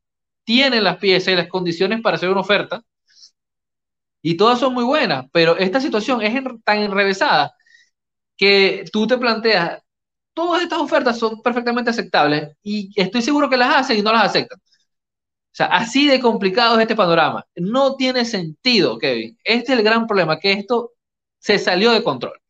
[0.43, 2.81] tienen las piezas y las condiciones para hacer una oferta.
[4.27, 6.33] Y todas son muy buenas, pero esta situación es
[6.63, 7.53] tan enrevesada
[8.35, 9.83] que tú te planteas,
[10.33, 14.23] todas estas ofertas son perfectamente aceptables y estoy seguro que las hacen y no las
[14.23, 14.57] aceptan.
[14.57, 17.45] O sea, así de complicado es este panorama.
[17.55, 19.37] No tiene sentido, Kevin.
[19.43, 20.93] Este es el gran problema, que esto
[21.37, 22.41] se salió de control.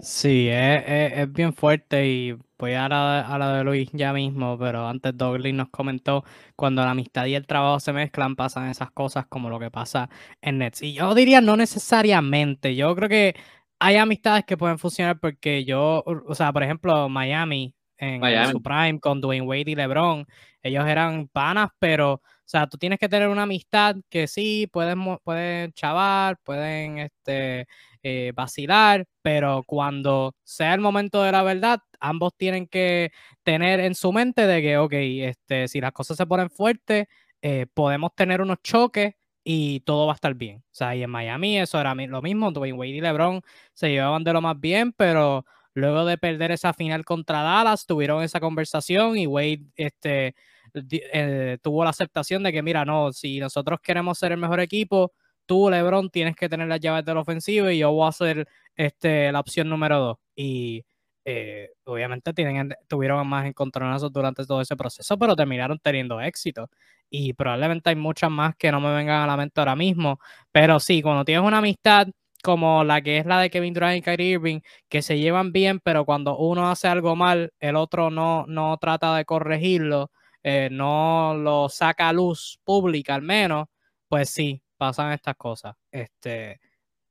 [0.00, 5.16] Sí, es, bien fuerte y voy a a la de Luis ya mismo, pero antes
[5.16, 6.24] Douglas nos comentó,
[6.56, 10.08] cuando la amistad y el trabajo se mezclan, pasan esas cosas como lo que pasa
[10.40, 10.82] en Nets.
[10.82, 13.34] Y yo diría no necesariamente, yo creo que
[13.78, 18.98] hay amistades que pueden funcionar porque yo, o sea, por ejemplo, Miami, en su prime
[19.00, 20.26] con Dwayne Wade y LeBron.
[20.62, 25.18] Ellos eran panas, pero, o sea, tú tienes que tener una amistad que sí, pueden,
[25.22, 27.66] pueden chavar, pueden este,
[28.02, 33.10] eh, vacilar, pero cuando sea el momento de la verdad, ambos tienen que
[33.42, 37.06] tener en su mente de que, ok, este, si las cosas se ponen fuertes,
[37.42, 40.58] eh, podemos tener unos choques y todo va a estar bien.
[40.58, 43.40] O sea, y en Miami eso era lo mismo, Dwayne Wade y LeBron
[43.72, 45.44] se llevaban de lo más bien, pero
[45.76, 50.36] Luego de perder esa final contra Dallas, tuvieron esa conversación y Wade este,
[50.72, 55.12] eh, tuvo la aceptación de que, mira, no, si nosotros queremos ser el mejor equipo,
[55.46, 59.32] tú, LeBron, tienes que tener las llaves del ofensivo y yo voy a ser este,
[59.32, 60.18] la opción número dos.
[60.36, 60.84] Y
[61.24, 66.70] eh, obviamente tienen, tuvieron más encontronazos durante todo ese proceso, pero terminaron teniendo éxito.
[67.10, 70.18] Y probablemente hay muchas más que no me vengan a la mente ahora mismo.
[70.52, 72.08] Pero sí, cuando tienes una amistad
[72.42, 75.80] como la que es la de Kevin Durant y Kyrie Irving, que se llevan bien,
[75.80, 80.10] pero cuando uno hace algo mal, el otro no, no trata de corregirlo,
[80.42, 83.66] eh, no lo saca a luz pública al menos,
[84.08, 85.76] pues sí, pasan estas cosas.
[85.90, 86.60] Este,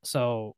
[0.02, 0.56] so,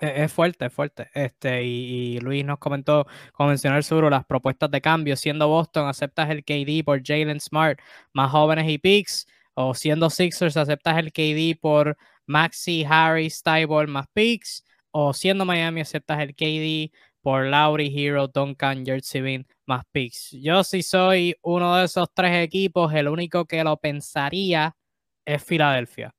[0.00, 1.10] e, es fuerte, es fuerte.
[1.14, 5.16] Este, y, Luis nos comentó, como mencionó el sur, las propuestas de cambio.
[5.16, 7.80] Siendo Boston, aceptas el KD por Jalen Smart,
[8.12, 9.26] más jóvenes y picks.
[9.54, 15.80] O siendo Sixers, aceptas el KD por Maxi, Harry, Styball más picks, o siendo Miami
[15.80, 20.30] aceptas el KD por Lowry, Hero, Duncan, Jersey más picks.
[20.32, 24.76] Yo si soy uno de esos tres equipos, el único que lo pensaría
[25.24, 26.14] es Filadelfia.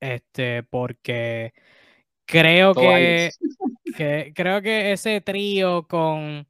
[0.00, 1.52] Este, porque
[2.26, 3.30] creo que,
[3.96, 6.46] que, creo que ese trío con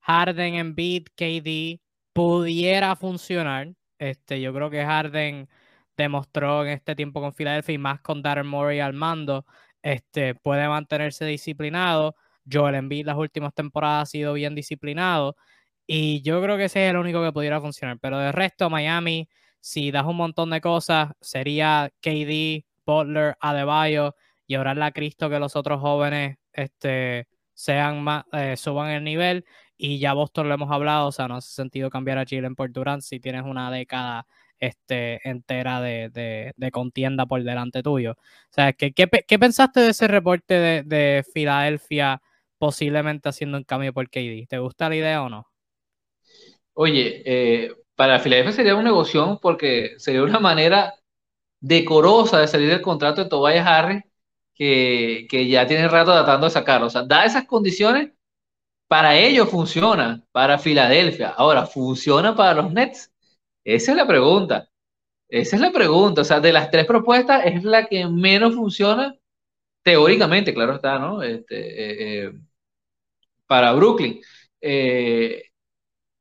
[0.00, 1.80] Harden, Embiid, KD
[2.12, 3.72] pudiera funcionar.
[3.98, 5.48] Este, yo creo que Harden
[5.96, 9.44] demostró en este tiempo con Filadelfia y más con Darren Murray al mando,
[9.82, 12.16] este, puede mantenerse disciplinado.
[12.50, 15.36] Joel Embiid las últimas temporadas ha sido bien disciplinado
[15.86, 17.98] y yo creo que ese es el único que pudiera funcionar.
[18.00, 19.28] Pero de resto, Miami,
[19.60, 24.14] si das un montón de cosas, sería KD, Butler, Adebayo
[24.46, 29.44] y orarle a Cristo que los otros jóvenes este, sean más, eh, suban el nivel.
[29.76, 32.70] Y ya Boston lo hemos hablado, o sea, no hace sentido cambiar a Chile por
[32.70, 34.26] Durant si tienes una década
[34.58, 38.12] este, entera de, contienda por delante tuyo.
[38.12, 42.20] O sea, ¿qué, qué, pensaste de ese reporte de, Filadelfia
[42.58, 44.46] posiblemente haciendo un cambio por KD?
[44.48, 45.46] ¿Te gusta la idea o no?
[46.74, 50.94] Oye, eh, para Filadelfia sería un negocio porque sería una manera
[51.60, 54.02] decorosa de salir del contrato de Tobias Harris
[54.54, 56.86] que, que ya tiene rato tratando de sacarlo.
[56.86, 58.12] O sea, da esas condiciones,
[58.88, 61.28] para ellos funciona, para Filadelfia.
[61.28, 63.12] Ahora, ¿funciona para los Nets?
[63.64, 64.70] Esa es la pregunta.
[65.28, 66.22] Esa es la pregunta.
[66.22, 69.14] O sea, de las tres propuestas es la que menos funciona
[69.82, 71.22] teóricamente, claro está, ¿no?
[71.22, 72.32] Este, eh, eh,
[73.46, 74.22] para Brooklyn.
[74.62, 75.50] Eh,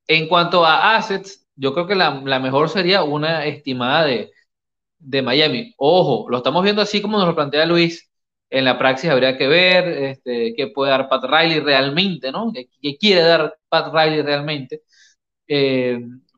[0.10, 5.74] en cuanto a assets, yo creo que la, mejor sería una estimada de, Miami.
[5.78, 8.10] Ojo, lo estamos viendo así como nos lo plantea Luis.
[8.50, 12.52] En la praxis habría que ver este, qué puede dar Pat Riley realmente, ¿no?
[12.54, 14.84] ¿Qué, quiere dar Pat Riley realmente?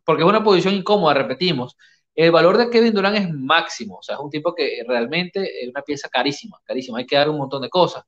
[0.05, 1.77] porque es una posición incómoda, repetimos.
[2.15, 5.69] El valor de Kevin Durant es máximo, o sea, es un tipo que realmente es
[5.69, 8.03] una pieza carísima, carísima, hay que dar un montón de cosas.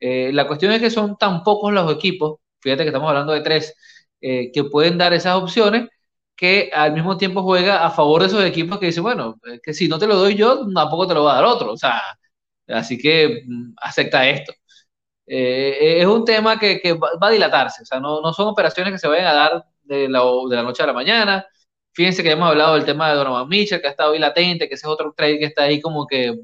[0.00, 3.40] Eh, la cuestión es que son tan pocos los equipos, fíjate que estamos hablando de
[3.42, 3.74] tres,
[4.20, 5.88] eh, que pueden dar esas opciones,
[6.36, 9.88] que al mismo tiempo juega a favor de esos equipos que dicen, bueno, que si
[9.88, 12.02] no te lo doy yo, tampoco te lo va a dar otro, o sea,
[12.68, 14.52] así que mm, acepta esto.
[15.26, 18.98] Eh, es un tema que, va a dilatarse, o sea, no, no, son operaciones que
[18.98, 21.46] se vayan a dar de la, de la, noche a la mañana.
[21.92, 24.74] Fíjense que hemos hablado del tema de Donovan Mitchell, que ha estado ahí latente, que
[24.74, 26.34] ese es otro trade que está ahí como que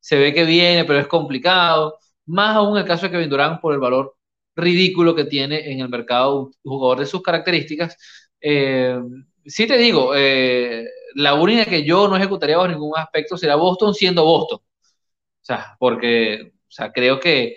[0.00, 1.98] se ve que viene, pero es complicado.
[2.26, 4.16] Más aún el caso de Kevin Durant por el valor
[4.56, 7.96] ridículo que tiene en el mercado un jugador de sus características.
[8.40, 8.98] Eh,
[9.44, 13.94] sí te digo, eh, la única que yo no ejecutaría bajo ningún aspecto será Boston
[13.94, 14.58] siendo Boston.
[14.60, 17.56] O sea, porque o sea, creo que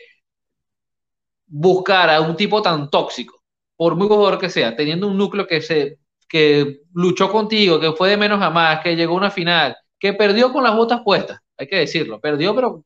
[1.48, 3.44] buscar a un tipo tan tóxico,
[3.76, 8.10] por muy jugador que sea, teniendo un núcleo que se que luchó contigo, que fue
[8.10, 11.39] de menos a más, que llegó a una final, que perdió con las botas puestas,
[11.58, 12.86] hay que decirlo, perdió pero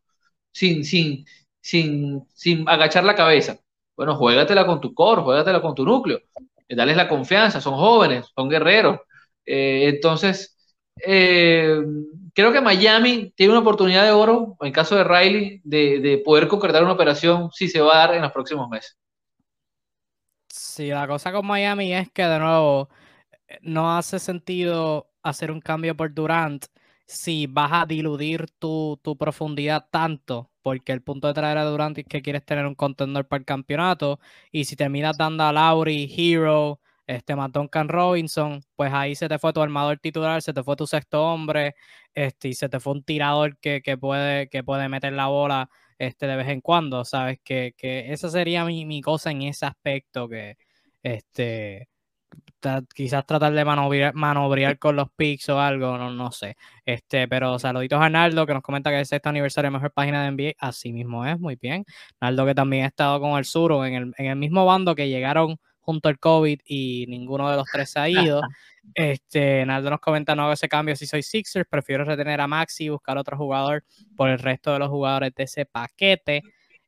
[0.51, 1.25] sin, sin,
[1.61, 3.59] sin, sin agachar la cabeza.
[3.95, 6.21] Bueno, juégatela con tu core, juégatela con tu núcleo,
[6.69, 8.99] dales la confianza, son jóvenes, son guerreros.
[9.45, 10.57] Eh, entonces,
[11.05, 11.77] eh,
[12.33, 16.47] creo que Miami tiene una oportunidad de oro, en caso de Riley, de, de, poder
[16.47, 18.97] concretar una operación si se va a dar en los próximos meses.
[20.49, 22.89] Sí, la cosa con Miami es que de nuevo
[23.61, 26.65] no hace sentido hacer un cambio por Durant
[27.07, 32.05] si vas a diluir tu profundidad tanto, porque el punto de traer a Durant es
[32.07, 34.19] que quieres tener un contendor para el campeonato,
[34.51, 39.53] y si terminas dando a Lowry, Hero, este, Duncan Robinson, pues ahí se te fue
[39.53, 41.75] tu armador titular, se te fue tu sexto hombre,
[42.15, 45.69] este, y se te fue un tirador que, que puede, que puede meter la bola
[45.99, 47.39] este, de vez en cuando, ¿sabes?
[47.43, 50.57] Que, que esa sería mi, mi, cosa en ese aspecto, que
[51.03, 51.89] este,
[52.93, 56.57] quizás tratar de manobrear, con los picks o algo, no, no sé.
[56.85, 60.23] Este, pero saluditos a Arnaldo que nos comenta que es este aniversario de mejor página
[60.23, 60.53] de NBA.
[60.59, 61.85] Así mismo es, muy bien.
[62.19, 65.09] Arnaldo que también ha estado con el Suro en el, en el mismo bando que
[65.09, 68.41] llegaron junto al COVID y ninguno de los tres se ha ido.
[68.93, 72.83] Este, Naldo nos comenta, no hago ese cambio si soy Sixers, prefiero retener a Maxi
[72.85, 73.83] y buscar otro jugador
[74.15, 76.43] por el resto de los jugadores de ese paquete.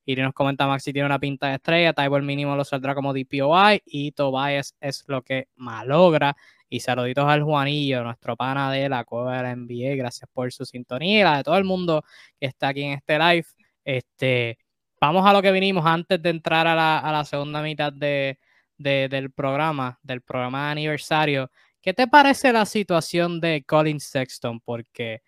[0.09, 3.83] Y nos comenta Maxi tiene una pinta de estrella, Tybor mínimo lo saldrá como DPOI
[3.85, 6.33] y Tobias es lo que malogra.
[6.69, 9.97] Y saluditos al Juanillo, nuestro pana de la cueva de la NBA.
[9.97, 12.05] Gracias por su sintonía y la de todo el mundo
[12.39, 13.45] que está aquí en este live.
[13.83, 14.57] Este,
[15.01, 18.39] vamos a lo que vinimos antes de entrar a la, a la segunda mitad de,
[18.77, 21.51] del programa, del programa de aniversario.
[21.81, 24.61] ¿Qué te parece la situación de Colin Sexton?
[24.61, 25.21] Porque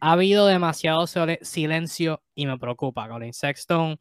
[0.00, 1.06] ha habido demasiado
[1.42, 3.08] silencio y me preocupa.
[3.08, 3.98] Colin Sexton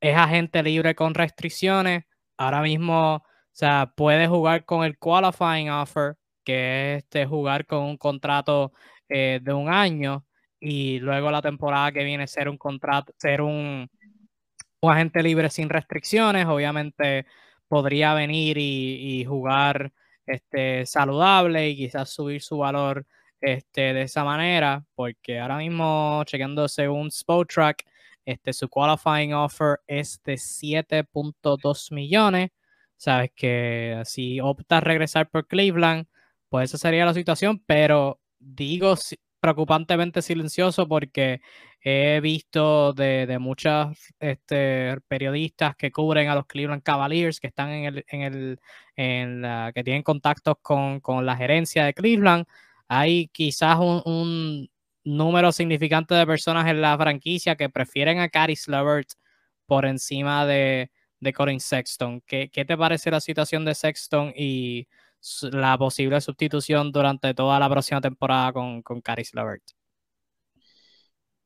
[0.00, 2.04] es agente libre con restricciones.
[2.36, 3.22] Ahora mismo, o
[3.52, 8.72] sea, puede jugar con el qualifying offer, que es este, jugar con un contrato
[9.08, 10.24] eh, de un año
[10.60, 13.88] y luego la temporada que viene ser un contrato, ser un,
[14.82, 16.46] agente libre sin restricciones.
[16.46, 17.26] Obviamente
[17.68, 19.92] podría venir y, jugar
[20.26, 23.06] este, saludable y quizás subir su valor
[23.40, 27.84] este, de esa manera, porque ahora mismo, chequeando según Spotrack,
[28.24, 32.50] este, su qualifying offer es de 7.2 millones.
[32.96, 36.06] Sabes que si opta a regresar por Cleveland,
[36.48, 38.96] pues esa sería la situación, pero digo
[39.40, 41.40] preocupantemente silencioso porque
[41.80, 47.70] he visto de, de muchos este, periodistas que cubren a los Cleveland Cavaliers, que están
[47.70, 48.60] en el, en el,
[48.96, 52.46] en la, que tienen contactos con, con, la gerencia de Cleveland.
[52.88, 54.68] Hay quizás un,
[55.04, 59.08] número significante de personas en la franquicia que prefieren a Caris Levert
[59.66, 62.20] por encima de, de Corin Sexton.
[62.26, 64.86] ¿Qué, ¿Qué, te parece la situación de Sexton y
[65.52, 69.62] la posible sustitución durante toda la próxima temporada con, con Caris Levert?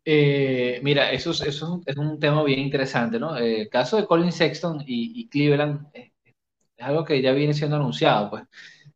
[0.04, 3.36] Eh, mira, eso, es, eso es un tema bien interesante, ¿no?
[3.38, 7.76] Eh, el caso de Colin Sexton y, Cleveland eh, es algo que ya viene siendo
[7.76, 8.44] anunciado, pues.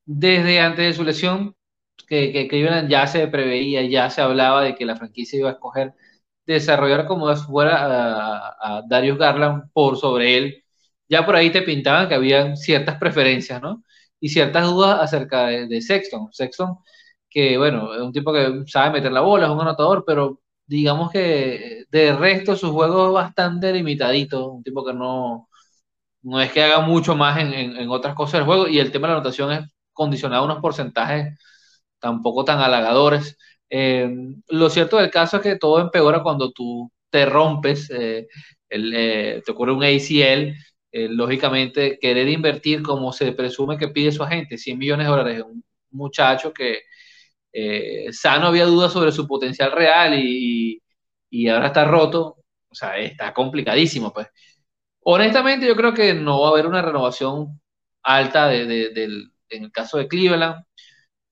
[0.05, 1.56] Desde antes de su lesión,
[2.09, 5.95] que, Cleveland ya se preveía, ya se hablaba de que la franquicia iba a escoger
[6.47, 7.77] desarrollar como fuera
[8.79, 10.65] a, Darius Garland por sobre él.
[11.09, 13.85] Ya por ahí te pintaban que había ciertas preferencias, ¿no?
[14.21, 16.29] Y ciertas dudas acerca de, de Sexton.
[16.33, 16.79] Sexton,
[17.29, 21.11] que bueno, es un tipo que sabe meter la bola, es un anotador, pero digamos
[21.11, 25.49] que de resto su juego es bastante limitadito, un tipo que no,
[26.23, 29.15] no es que haga mucho más en, otras cosas del juego y el tema de
[29.15, 29.61] la anotación es
[29.93, 31.39] condicionado a unos porcentajes
[31.99, 33.39] tampoco tan halagadores.
[33.71, 34.09] Eh,
[34.49, 38.29] lo cierto del caso es que todo empeora cuando tú te rompes, eh,
[38.71, 40.55] eh, te ocurre un ACL,
[41.11, 45.63] lógicamente querer invertir como se presume que pide su agente, 100 millones de dólares, un
[45.91, 46.81] muchacho que
[48.13, 50.83] Sano había dudas sobre su potencial real y,
[51.31, 52.37] y, ahora está roto.
[52.71, 54.29] O sea, está complicadísimo, pues.
[55.01, 57.61] Honestamente, yo creo que no va a haber una renovación
[58.03, 60.65] alta de, del, en el caso de Cleveland.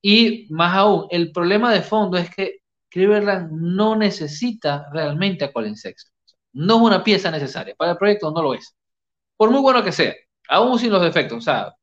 [0.07, 5.75] Y más aún, el problema de fondo es que Cleveland no necesita realmente a Colin
[5.75, 6.13] Sexton.
[6.53, 7.73] No es una pieza necesaria.
[7.75, 8.75] Para el proyecto no lo es.
[9.35, 10.13] Por muy bueno que sea,
[10.47, 11.39] aún sin los defectos.
[11.39, 11.73] O sea,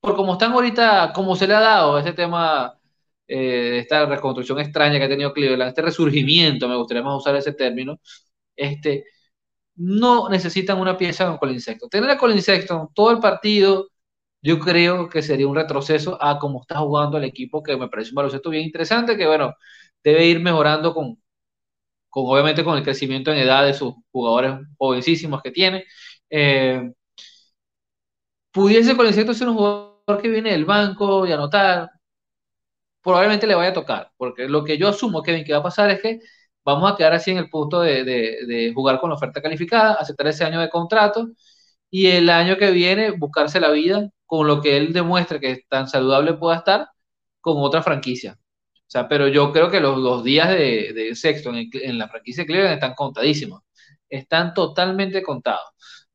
[0.00, 2.78] por como están ahorita, como se le ha dado ese tema,
[3.26, 7.54] eh, esta reconstrucción extraña que ha tenido Cleveland, este resurgimiento, me gustaría más usar ese
[7.54, 7.98] término,
[8.54, 9.04] este,
[9.76, 11.90] no necesitan una pieza con Colin Sexton.
[11.90, 13.88] Tener a Colin Sexton todo el partido,
[14.44, 18.10] yo creo que sería un retroceso a cómo está jugando el equipo, que me parece
[18.10, 19.54] un baloncesto bien interesante, que bueno,
[20.04, 21.16] debe ir mejorando con,
[22.10, 25.84] con obviamente con el crecimiento en edad de sus jugadores jovencísimos que tiene.
[26.30, 26.92] Eh,
[28.52, 31.90] pudiese Colin Sexton ser un jugador que viene del banco y anotar,
[33.02, 35.90] probablemente le vaya a tocar, porque lo que yo asumo, Kevin, que va a pasar
[35.90, 36.20] es que
[36.64, 40.28] vamos a quedar así en el punto de, de jugar con la oferta calificada, aceptar
[40.28, 41.28] ese año de contrato
[41.94, 45.86] y el año que viene buscarse la vida con lo que él demuestre que tan
[45.88, 46.88] saludable pueda estar
[47.40, 48.36] con otra franquicia.
[48.36, 52.42] O sea, pero yo creo que los, los días de, de sexto en, la franquicia
[52.42, 53.62] de Cleveland están contadísimos.
[54.08, 55.62] Están totalmente contados.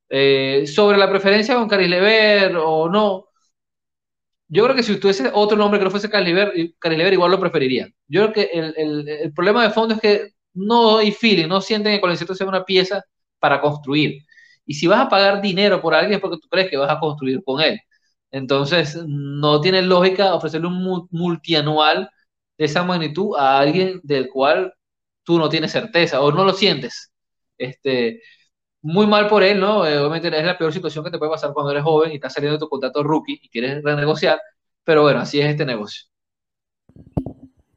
[0.09, 3.27] Eh, sobre la preferencia con Caris Lever o no,
[4.49, 7.87] yo creo que si tuviese otro nombre que no fuese Caris Lever, igual lo preferiría.
[8.07, 11.61] Yo creo que el, el, el, problema de fondo es que no hay feeling, no
[11.61, 13.01] sienten que Colin sea una pieza
[13.39, 14.23] para construir.
[14.69, 16.99] Y si vas a pagar dinero por alguien es porque tú crees que vas a
[16.99, 17.79] construir con él.
[18.31, 22.09] Entonces, no tiene lógica ofrecerle un multianual
[22.57, 24.73] de esa magnitud a alguien del cual
[25.23, 27.11] tú no tienes certeza o no lo sientes.
[27.57, 28.21] Este,
[28.81, 29.85] muy mal por él, ¿no?
[29.87, 32.33] Eh, obviamente es la peor situación que te puede pasar cuando eres joven y estás
[32.33, 34.39] saliendo de tu contrato rookie y quieres renegociar,
[34.85, 36.08] pero bueno, así es este negocio.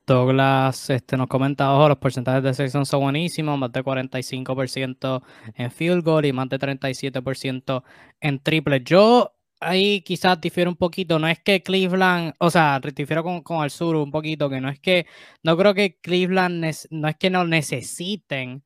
[0.06, 5.22] Douglas este, nos comenta, ojo, los porcentajes de sección son buenísimos, más de 45%
[5.54, 7.84] en field goal y más de 37%
[8.20, 8.82] en triple.
[8.84, 11.18] Yo ahí quizás difiere un poquito.
[11.18, 14.68] No es que Cleveland, o sea, difiero con, con el sur un poquito, que no
[14.68, 15.06] es que,
[15.42, 18.64] no creo que Cleveland, no es que no necesiten,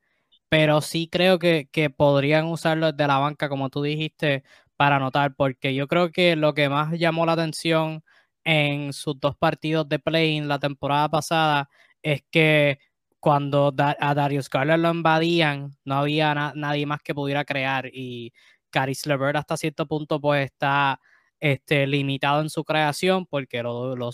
[0.49, 4.43] pero sí creo que, que podrían usarlo desde la banca, como tú dijiste,
[4.75, 8.03] para anotar, porque yo creo que lo que más llamó la atención
[8.47, 11.69] en sus dos partidos de play en la temporada pasada
[12.01, 12.79] es que
[13.19, 18.31] cuando a Darius Garland lo invadían, no había nadie más que pudiera crear y
[18.69, 21.01] Caris LeVert hasta cierto punto pues está
[21.41, 24.11] este, limitado en su creación porque lo,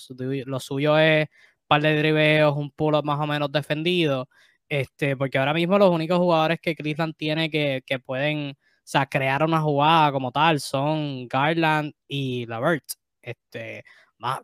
[0.60, 4.30] suyo es un par de driveos, un pull-up más o menos defendido,
[4.68, 9.44] este, porque ahora mismo los únicos jugadores que Cleveland tiene que, que pueden sea, crear
[9.44, 12.86] una jugada como tal son Garland y LeVert.
[13.22, 13.84] Este,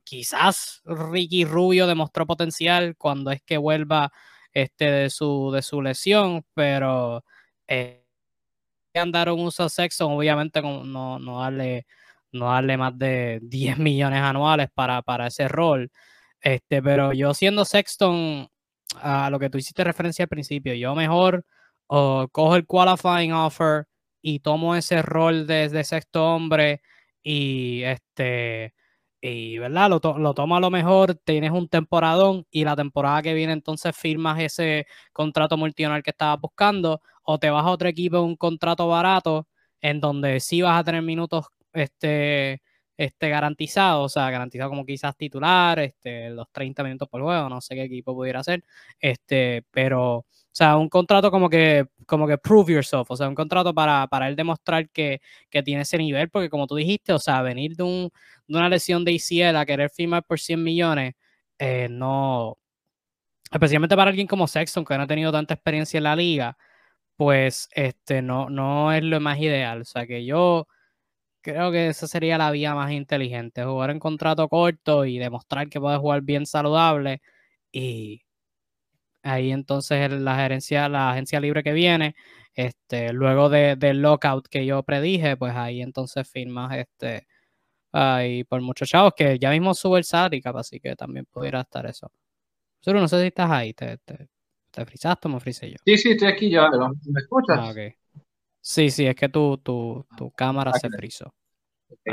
[0.03, 4.11] quizás Ricky Rubio demostró potencial cuando es que vuelva
[4.53, 7.23] este, de, su, de su lesión, pero...
[7.67, 8.05] Eh,
[8.95, 11.85] andar un uso sexo, obviamente no, no, darle,
[12.31, 15.91] no darle más de 10 millones anuales para, para ese rol.
[16.41, 18.47] Este, pero yo siendo Sexton,
[19.01, 21.45] a lo que tú hiciste referencia al principio, yo mejor
[21.87, 23.85] o cojo el qualifying offer
[24.21, 26.81] y tomo ese rol de, de sexto hombre
[27.23, 28.73] y este
[29.21, 33.33] y verdad lo, lo toma a lo mejor tienes un temporadón y la temporada que
[33.33, 38.21] viene entonces firmas ese contrato multinacional que estabas buscando o te vas a otro equipo
[38.21, 39.47] un contrato barato
[39.81, 42.61] en donde sí vas a tener minutos este,
[42.99, 47.61] este garantizados, o sea, garantizado como quizás titular, este, los 30 minutos por juego, no
[47.61, 48.61] sé qué equipo pudiera ser,
[48.99, 53.35] este, pero, o sea, un contrato como que, como que prove yourself, o sea, un
[53.35, 57.19] contrato para, para él demostrar que, que tiene ese nivel, porque como tú dijiste, o
[57.19, 58.09] sea, venir de, un,
[58.47, 61.13] de una lesión de ICL a querer firmar por 100 millones,
[61.57, 62.57] eh, no,
[63.51, 66.57] especialmente para alguien como Sexton, que no ha tenido tanta experiencia en la liga,
[67.15, 69.81] pues este, no, no es lo más ideal.
[69.81, 70.67] O sea que yo
[71.41, 75.79] creo que esa sería la vía más inteligente, jugar en contrato corto y demostrar que
[75.79, 77.21] puedes jugar bien saludable
[77.71, 78.21] y
[79.23, 82.15] ahí entonces la gerencia, la agencia libre que viene,
[82.53, 87.27] este, luego de, del lockout que yo predije, pues ahí entonces firmas este
[87.91, 91.85] ahí por muchos chavos que ya mismo sube el salary así que también pudiera estar
[91.85, 92.11] eso.
[92.81, 94.29] Solo no sé si estás ahí, te, te,
[94.71, 95.77] ¿Te frisaste o me frisé yo?
[95.85, 96.69] Sí, sí, estoy aquí ya.
[96.69, 97.57] ¿Me escuchas?
[97.59, 97.73] Ah,
[98.61, 101.33] Sí, sí, es que tu, tu, tu cámara se frizó.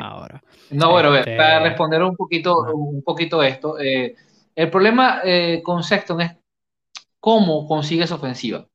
[0.00, 0.42] Ahora.
[0.70, 1.36] No, bueno, este...
[1.36, 4.14] para responder un poquito, un poquito esto, eh,
[4.54, 6.36] el problema eh, con Sexton es
[7.20, 8.66] cómo consigue esa ofensiva.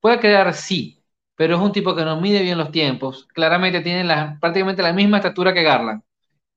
[0.00, 1.02] Puede crear, sí,
[1.34, 3.26] pero es un tipo que no mide bien los tiempos.
[3.34, 6.02] Claramente tiene la, prácticamente la misma estatura que Garland.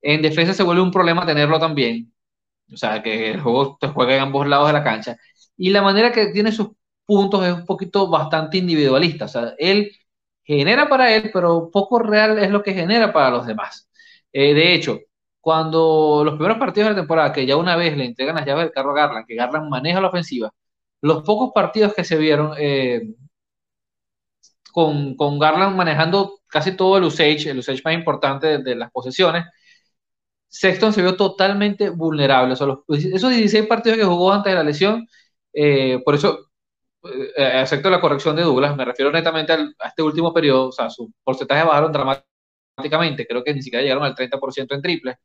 [0.01, 2.13] En defensa se vuelve un problema tenerlo también.
[2.71, 5.17] O sea, que el juego te juega en ambos lados de la cancha.
[5.57, 6.69] Y la manera que tiene sus
[7.05, 9.25] puntos es un poquito bastante individualista.
[9.25, 9.91] O sea, él
[10.43, 13.88] genera para él, pero poco real es lo que genera para los demás.
[14.33, 14.99] Eh, de hecho,
[15.41, 18.65] cuando los primeros partidos de la temporada, que ya una vez le entregan las llaves
[18.65, 20.51] del carro a Garland, que Garland maneja la ofensiva,
[21.01, 23.01] los pocos partidos que se vieron eh,
[24.71, 29.45] con, con, Garland manejando casi todo el usage, el usage más importante de, las posesiones,
[30.47, 32.53] Sexton se vio totalmente vulnerable.
[32.53, 35.07] O esos 16 partidos que jugó antes de la lesión,
[35.53, 36.51] eh, por eso,
[37.37, 40.89] eh, excepto la corrección de Douglas, me refiero netamente a este último periodo, o sea,
[40.89, 42.28] sus porcentajes bajaron dramáticamente,
[43.27, 45.15] creo que ni siquiera llegaron al 30% en triples,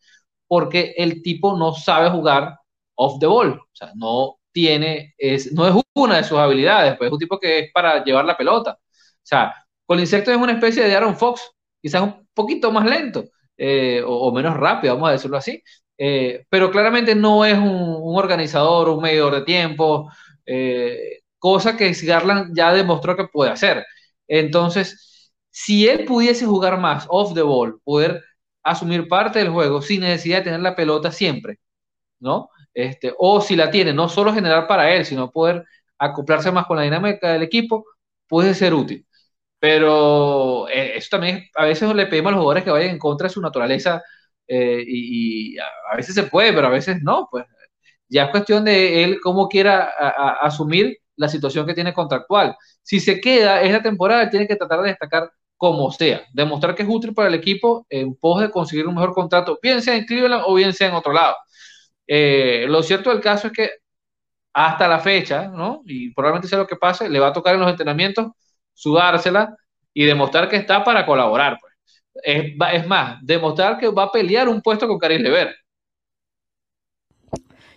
[0.47, 2.59] porque el tipo no sabe jugar
[2.97, 7.09] off the ball, o sea, no tiene, es, no es una de sus habilidades, pues
[7.09, 8.79] es un tipo que es para llevar la pelota.
[8.81, 9.55] O sea,
[9.87, 11.51] con insecto es una especie de Aaron Fox,
[11.83, 13.25] quizás un poquito más lento
[13.57, 15.63] eh, o, menos rápido, vamos a decirlo así,
[15.99, 20.11] eh, pero claramente no es un, organizador, un medidor de tiempo,
[20.47, 23.85] eh, cosa que Garland ya demostró que puede hacer.
[24.27, 25.14] Entonces,
[25.55, 28.25] si él pudiese jugar más off the ball, poder
[28.65, 31.61] asumir parte del juego sin necesidad de tener la pelota siempre,
[32.21, 32.51] ¿no?
[32.75, 35.65] Este, o si la tiene, no solo generar para él, sino poder
[35.99, 37.87] acoplarse más con la dinámica del equipo,
[38.29, 39.07] puede ser útil.
[39.61, 43.29] Pero eh, eso también a veces le pedimos a los jugadores que vayan en contra
[43.29, 44.03] de su naturaleza
[44.49, 47.29] eh, y, a veces se puede, pero a veces no.
[47.31, 47.45] Pues
[48.09, 49.85] ya es cuestión de él cómo quiera
[50.43, 52.57] asumir la situación que tiene contractual.
[52.83, 56.89] Si se queda esta temporada, tiene que tratar de destacar como sea, demostrar que es
[56.89, 60.45] útil para el equipo en pos de conseguir un mejor contrato, bien sea en Cleveland
[60.47, 61.35] o bien sea en otro lado.
[62.07, 63.71] Eh, lo cierto del caso es que
[64.53, 65.83] hasta la fecha, ¿no?
[65.85, 68.33] Y probablemente sea lo que pase, le va a tocar en los entrenamientos
[68.73, 69.57] sudársela
[69.93, 71.59] y demostrar que está para colaborar.
[71.61, 71.73] Pues.
[72.23, 75.55] Es, más, demostrar que va a pelear un puesto con Caris Lever.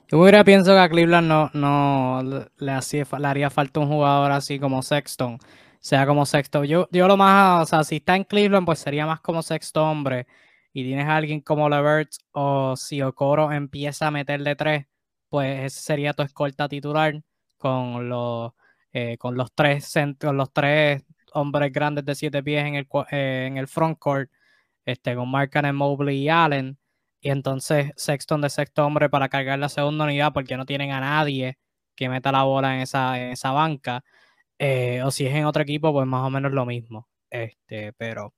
[0.09, 4.31] Yo hubiera pienso que a Cleveland no, no le, hacía, le haría falta un jugador
[4.31, 5.37] así como Sexton,
[5.79, 6.63] sea como sexto.
[6.63, 9.83] Yo, yo lo más, o sea, si está en Cleveland, pues sería más como sexto
[9.83, 10.27] hombre
[10.73, 14.85] y tienes a alguien como Levert o si Okoro empieza a meterle tres,
[15.29, 17.21] pues ese sería tu escolta titular
[17.57, 18.51] con los,
[18.93, 21.03] eh, con los tres con los tres
[21.33, 24.29] hombres grandes de siete pies en el, eh, en el frontcourt,
[24.85, 26.77] este, con Markkanen, Mobley y Allen.
[27.21, 30.99] Y entonces Sexton de sexto hombre para cargar la segunda unidad porque no tienen a
[31.01, 31.57] nadie
[31.95, 34.03] que meta la bola en esa, en esa banca.
[34.59, 37.07] Eh, o si es en otro equipo, pues más o menos lo mismo.
[37.29, 38.33] Este, pero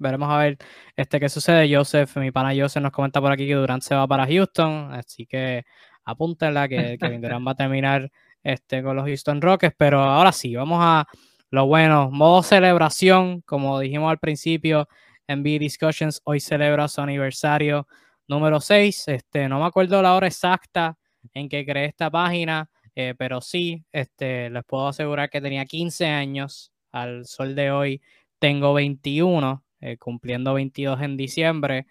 [0.00, 0.58] veremos a ver
[0.96, 1.74] este, qué sucede.
[1.74, 5.26] Joseph, mi pana Joseph nos comenta por aquí que Durant se va para Houston, así
[5.26, 5.64] que
[6.04, 8.10] apúntenla que Kevin Durant va a terminar
[8.42, 11.06] este, con los Houston Rockets, pero ahora sí, vamos a
[11.50, 14.88] lo bueno, modo celebración, como dijimos al principio,
[15.28, 17.86] NBA Discussions hoy celebra su aniversario
[18.28, 20.96] número 6, este, no me acuerdo la hora exacta
[21.34, 22.70] en que creé esta página,
[23.00, 28.02] eh, pero sí, este, les puedo asegurar que tenía 15 años, al sol de hoy
[28.38, 31.86] tengo 21, eh, cumpliendo 22 en diciembre.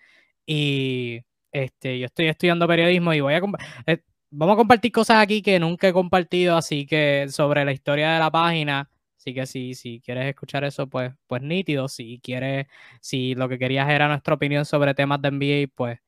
[0.45, 3.41] Y este, yo estoy estudiando periodismo y voy a...
[3.88, 8.14] Eh, vamos a compartir cosas aquí que nunca he compartido, así que sobre la historia
[8.14, 8.89] de la página.
[9.18, 11.88] Así que si, si quieres escuchar eso, pues, pues nítido.
[11.88, 12.68] Si quieres,
[13.01, 15.99] si lo que querías era nuestra opinión sobre temas de NBA, pues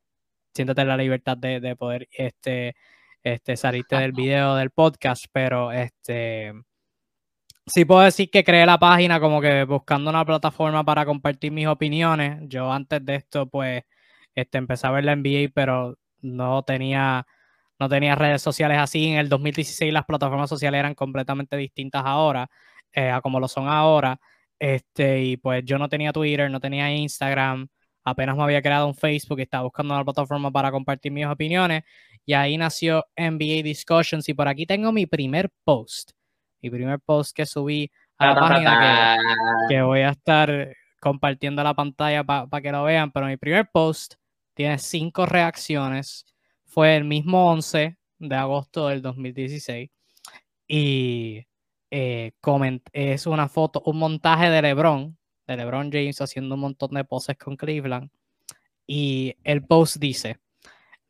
[0.54, 2.76] siéntate la libertad de, de poder este,
[3.24, 6.53] este, salirte del video, del podcast, pero este
[7.65, 11.67] sí puedo decir que creé la página como que buscando una plataforma para compartir mis
[11.67, 12.39] opiniones.
[12.47, 13.84] Yo antes de esto, pues,
[14.36, 17.26] este, empecé a ver la NBA, pero no tenía,
[17.80, 19.07] no tenía redes sociales así.
[19.09, 22.49] En el 2016 las plataformas sociales eran completamente distintas ahora,
[22.93, 24.19] eh, a como lo son ahora.
[24.59, 27.67] Este, y pues yo no tenía Twitter, no tenía Instagram,
[28.03, 31.84] apenas me había creado un Facebook y estaba buscando una plataforma para compartir mis opiniones.
[32.26, 34.30] Y ahí nació NBA Discussions.
[34.30, 36.11] Y por aquí tengo mi primer post
[36.61, 39.17] mi primer post que subí a la página
[39.67, 44.15] que, voy a estar compartiendo la pantalla para que lo vean, pero mi primer post
[44.53, 46.26] tiene cinco reacciones.
[46.65, 49.89] Fue el mismo 11 de agosto del 2016
[50.67, 51.45] y
[51.89, 52.32] eh,
[52.93, 55.17] es una foto, un montaje de LeBron,
[55.47, 58.09] de LeBron James haciendo un montón de poses con Cleveland
[58.86, 60.38] y el post dice,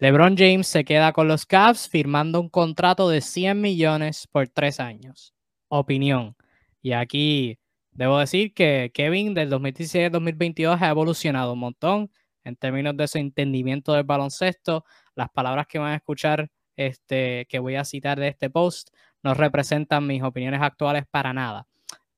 [0.02, 4.80] LeBron James se queda con los Cavs firmando un contrato de 100 millones por tres
[4.80, 5.36] años
[5.68, 6.36] opinión.
[6.82, 7.60] Y aquí
[7.92, 12.12] debo decir que Kevin del 2016 al 2022 ha evolucionado un montón
[12.44, 14.86] en términos de su entendimiento del baloncesto.
[15.14, 18.90] Las palabras que van a escuchar, este, que voy a citar de este post,
[19.22, 21.68] no representan mis opiniones actuales para nada.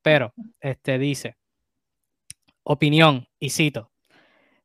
[0.01, 1.36] Pero este dice,
[2.63, 3.91] opinión, y cito,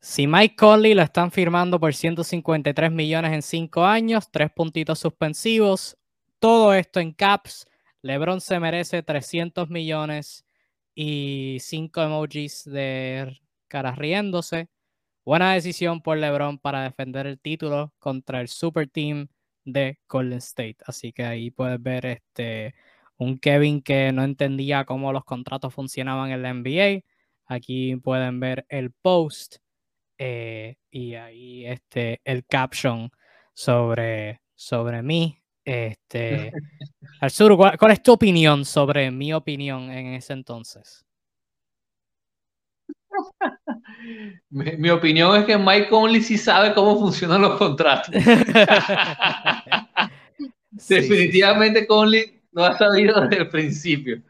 [0.01, 5.97] Si Mike Conley lo están firmando por 153 millones en cinco años, tres puntitos suspensivos,
[6.39, 7.67] todo esto en caps,
[8.03, 10.45] LeBron se merece 300 millones
[10.95, 14.69] y cinco emojis de caras riéndose.
[15.25, 19.29] Buena decisión por LeBron para defender el título contra el super team
[19.65, 20.79] de Golden State.
[20.87, 22.75] Así que ahí puedes ver este
[23.17, 27.03] un Kevin que no entendía cómo los contratos funcionaban en la NBA.
[27.47, 29.57] Aquí pueden ver el post
[30.19, 33.11] eh, y ahí este, el caption
[33.55, 35.41] sobre, sobre mí.
[35.65, 36.53] Este,
[37.21, 41.07] Arzuru, ¿cuál, ¿cuál, es tu opinión sobre mi opinión en ese entonces?
[44.51, 48.15] mi, mi, opinión es que Mike Conley sí sabe cómo funcionan los contratos.
[50.79, 51.87] sí, Definitivamente sí.
[51.87, 54.21] Conley no ha sabido desde el principio.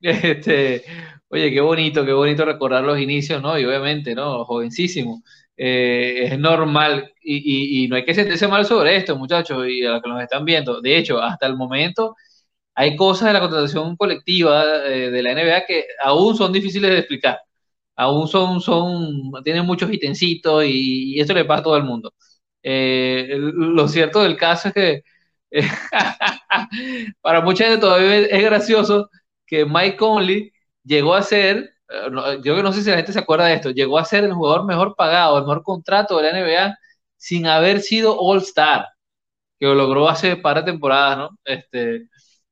[0.00, 0.84] Este,
[1.28, 3.58] oye, qué bonito, qué bonito recordar los inicios, ¿no?
[3.58, 4.44] Y obviamente, ¿no?
[4.44, 5.22] Jovencísimo.
[5.56, 10.02] Eh, es normal y, no hay que sentirse mal sobre esto, muchachos, y a los
[10.02, 10.80] que nos están viendo.
[10.80, 12.14] De hecho, hasta el momento
[12.74, 16.98] hay cosas de la contratación colectiva eh, de la NBA que aún son difíciles de
[16.98, 17.40] explicar.
[17.96, 22.14] Aún son, son, tienen muchos itencitos y, y esto le pasa a todo el mundo.
[22.62, 25.02] Eh, lo cierto del caso es que
[27.20, 29.10] para mucha gente todavía es gracioso
[29.46, 30.52] que Mike Conley
[30.88, 31.74] llegó a ser,
[32.42, 34.32] yo que no sé si la gente se acuerda de esto, llegó a ser el
[34.32, 36.78] jugador mejor pagado, el mejor contrato de la NBA
[37.16, 38.86] sin haber sido All Star,
[39.58, 41.38] que lo logró hace par de temporadas, ¿no?
[41.44, 42.08] Este,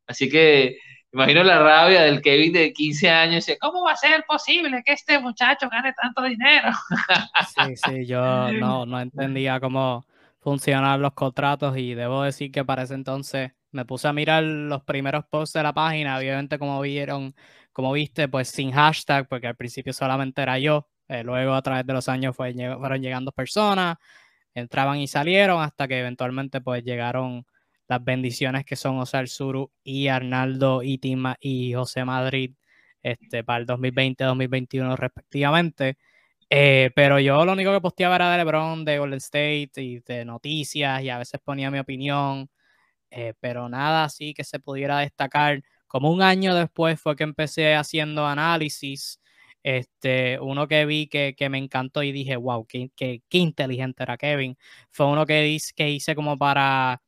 [0.07, 0.77] así que
[1.13, 4.93] imagino la rabia del Kevin de 15 años, y ¿cómo va a ser posible que
[4.93, 6.71] este muchacho gane tanto dinero?
[7.55, 10.05] Sí, sí, yo no, no entendía cómo
[10.41, 14.83] funcionar los contratos y debo decir que para ese entonces me puse a mirar los
[14.83, 17.35] primeros posts de la página, obviamente como vieron,
[17.77, 21.87] como viste, pues sin hashtag, porque al principio solamente era yo, eh, luego a través
[21.87, 23.99] de los años fue, fueron llegando personas,
[24.55, 27.45] entraban y salieron hasta que eventualmente pues llegaron
[27.87, 32.55] las bendiciones que son Osar Suru y Arnaldo y, Tima, y José Madrid
[33.03, 35.99] este, para el 2020-2021 respectivamente.
[36.49, 40.25] Eh, pero yo lo único que posteaba era de LeBron, de Golden State y de
[40.25, 42.49] noticias y a veces ponía mi opinión,
[43.11, 45.63] eh, pero nada así que se pudiera destacar.
[45.87, 49.21] Como un año después fue que empecé haciendo análisis,
[49.63, 54.03] este, uno que vi que, que me encantó y dije, wow, qué, qué, qué, inteligente
[54.05, 54.57] era Kevin.
[54.91, 57.03] Fue uno que, que hice como para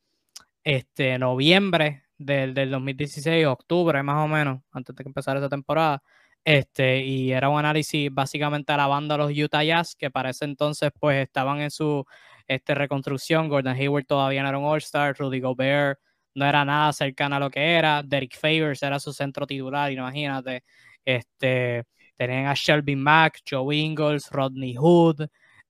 [0.64, 6.02] este, noviembre del, del 2016, octubre más o menos, antes de que empezara esa temporada.
[6.44, 10.90] Este, y era un análisis básicamente alabando a los Utah Jazz, que para ese entonces
[10.98, 12.04] pues estaban en su
[12.48, 13.48] este, reconstrucción.
[13.48, 16.00] Gordon Hayward todavía no era un All-Star, Rudy Gobert
[16.38, 20.64] no era nada cercano a lo que era, Derek Favors era su centro titular, imagínate.
[21.04, 21.84] Este,
[22.16, 25.26] tenían a Shelby Mack, Joe Ingles, Rodney Hood,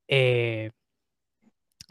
[0.08, 0.70] eh,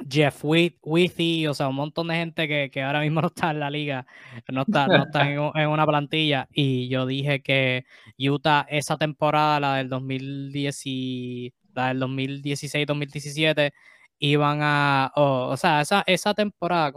[0.09, 3.59] Jeff Withy, o sea, un montón de gente que, que, ahora mismo no está en
[3.59, 4.05] la liga,
[4.49, 6.47] no está, no está en, una plantilla.
[6.51, 7.85] Y yo dije que
[8.17, 13.71] Utah, esa temporada, la del 2010 y, la del 2016-2017,
[14.19, 16.91] iban a, o sea, esa, esa temporada,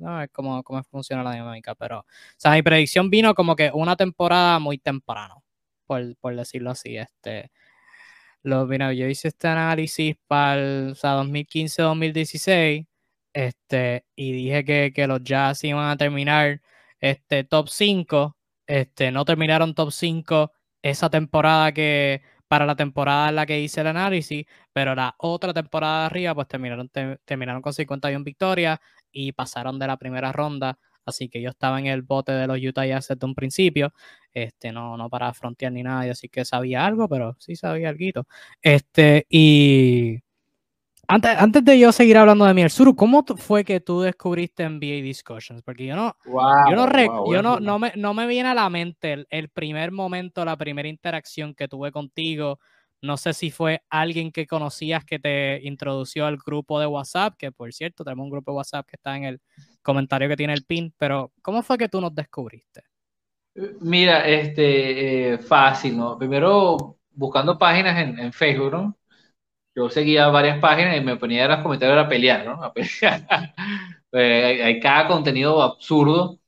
[0.00, 2.04] ¿cómo, no, cómo, cómo funciona la dinámica, pero, o
[2.36, 5.44] sea, mi predicción vino como que una temporada muy temprano,
[5.86, 7.50] por, por decirlo así, este,
[8.42, 12.86] lo, mira, yo hice este análisis para o sea, 2015-2016
[13.32, 16.60] este, y dije que, que, los Jazz iban a terminar
[17.00, 18.36] este, top 5.
[18.66, 23.80] Este, no terminaron top 5 esa temporada que para la temporada en la que hice
[23.80, 28.78] el análisis, pero la otra temporada de arriba pues terminaron, te, terminaron con 51 victorias
[29.12, 30.78] y pasaron de la primera ronda
[31.10, 33.92] así que yo estaba en el bote de los Utah Jazz desde un principio,
[34.32, 38.26] este, no, no para frontear ni nada, así que sabía algo, pero sí sabía algo.
[38.62, 40.18] Este, y
[41.06, 45.02] antes, antes de yo seguir hablando de mi Suru, ¿cómo fue que tú descubriste NBA
[45.02, 45.62] Discussions?
[45.62, 48.48] Porque yo no, wow, yo no, rec, wow, yo no, no, me, no me viene
[48.48, 52.60] a la mente el, el primer momento, la primera interacción que tuve contigo,
[53.02, 57.52] no sé si fue alguien que conocías que te introdució al grupo de WhatsApp, que
[57.52, 59.40] por cierto, tenemos un grupo de WhatsApp que está en el
[59.82, 62.82] comentario que tiene el pin, pero ¿cómo fue que tú nos descubriste?
[63.80, 66.16] Mira, este, eh, fácil, ¿no?
[66.18, 68.96] Primero, buscando páginas en, en, Facebook, ¿no?
[69.74, 72.62] Yo seguía varias páginas y me ponía a los comentarios a pelear, ¿no?
[72.62, 73.26] A pelear.
[74.10, 76.38] pues, hay, cada contenido absurdo.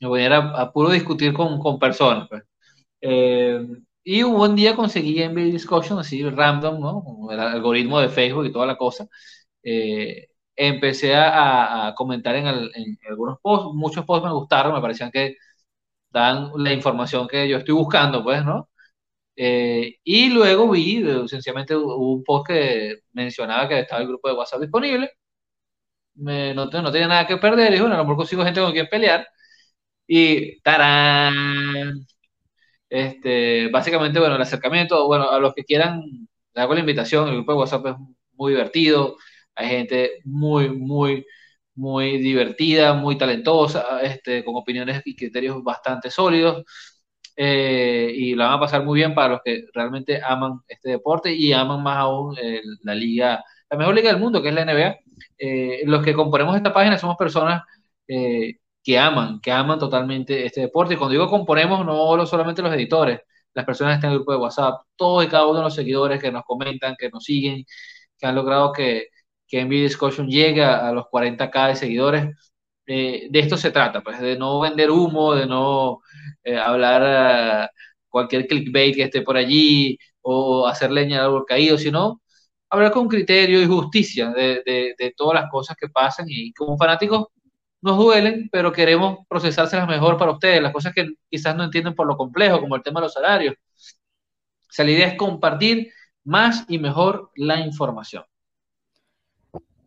[0.00, 2.42] Me ponía a, a puro discutir con, con personas, pues.
[3.00, 3.66] Eh,
[4.04, 7.28] y un buen día conseguí en Discussion, así random, ¿no?
[7.30, 9.08] El algoritmo de Facebook y toda la cosa.
[9.62, 14.80] Eh, empecé a, a comentar en, el, en, algunos posts, muchos posts me gustaron, me
[14.80, 15.36] parecían que
[16.10, 18.70] dan la información que yo estoy buscando, pues, ¿no?
[19.36, 24.34] Eh, y luego vi, sencillamente hubo un post que mencionaba que estaba el grupo de
[24.36, 25.10] WhatsApp disponible.
[26.16, 28.72] Me, no, no tenía nada que perder, y bueno, a lo mejor consigo gente con
[28.72, 29.26] quien pelear.
[30.06, 32.06] Y ¡tarán!
[32.88, 36.02] Este, básicamente, bueno, el acercamiento, bueno, a los que quieran,
[36.54, 37.94] le hago la invitación, el grupo de WhatsApp es
[38.34, 39.16] muy divertido,
[39.54, 41.26] hay gente muy, muy,
[41.74, 46.64] muy divertida, muy talentosa, este, con opiniones y criterios bastante sólidos.
[47.36, 51.34] Eh, y la van a pasar muy bien para los que realmente aman este deporte
[51.34, 52.36] y aman más aún
[52.82, 54.96] la liga, la mejor liga del mundo, que es la NBA.
[55.38, 57.62] Eh, los que componemos esta página somos personas
[58.08, 60.94] eh, que aman, que aman totalmente este deporte.
[60.94, 63.20] Y cuando digo componemos, no solamente los editores,
[63.54, 65.74] las personas que están en el grupo de WhatsApp, todos y cada uno de los
[65.74, 67.64] seguidores que nos comentan, que nos siguen,
[68.18, 69.08] que han logrado que,
[69.46, 72.26] que NBA Discussion llegue a, los 40k de seguidores.
[72.86, 76.00] de esto se trata, pues, de no vender humo, de no
[76.44, 77.78] eh, hablar uh,
[78.08, 82.22] cualquier clickbait que esté por allí o hacer leña al árbol caído, sino
[82.70, 86.76] hablar con criterio y justicia de, de, de, todas las cosas que pasan y como
[86.78, 87.28] fanáticos
[87.84, 92.06] nos duelen, pero queremos procesárselas mejor para ustedes, las cosas que quizás no entienden por
[92.06, 93.54] lo complejo, como el tema de los salarios.
[93.54, 95.92] O sea, la idea es compartir
[96.24, 98.24] más y mejor la información.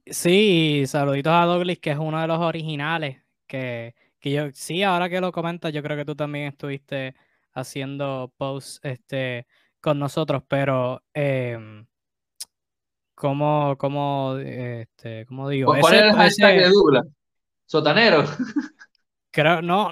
[0.06, 5.10] Sí, saluditos a Douglas, que es uno de los originales, que que yo, sí, ahora
[5.10, 7.16] que lo comentas, yo creo que tú también estuviste
[7.54, 9.48] haciendo posts este,
[9.80, 11.86] con nosotros, pero eh,
[13.16, 15.74] ¿cómo, cómo, este, ¿cómo digo?
[15.80, 17.06] ¿Cuál es el hashtag de Douglas?
[17.68, 18.24] ¿Sotanero?
[19.32, 19.92] Creo, no,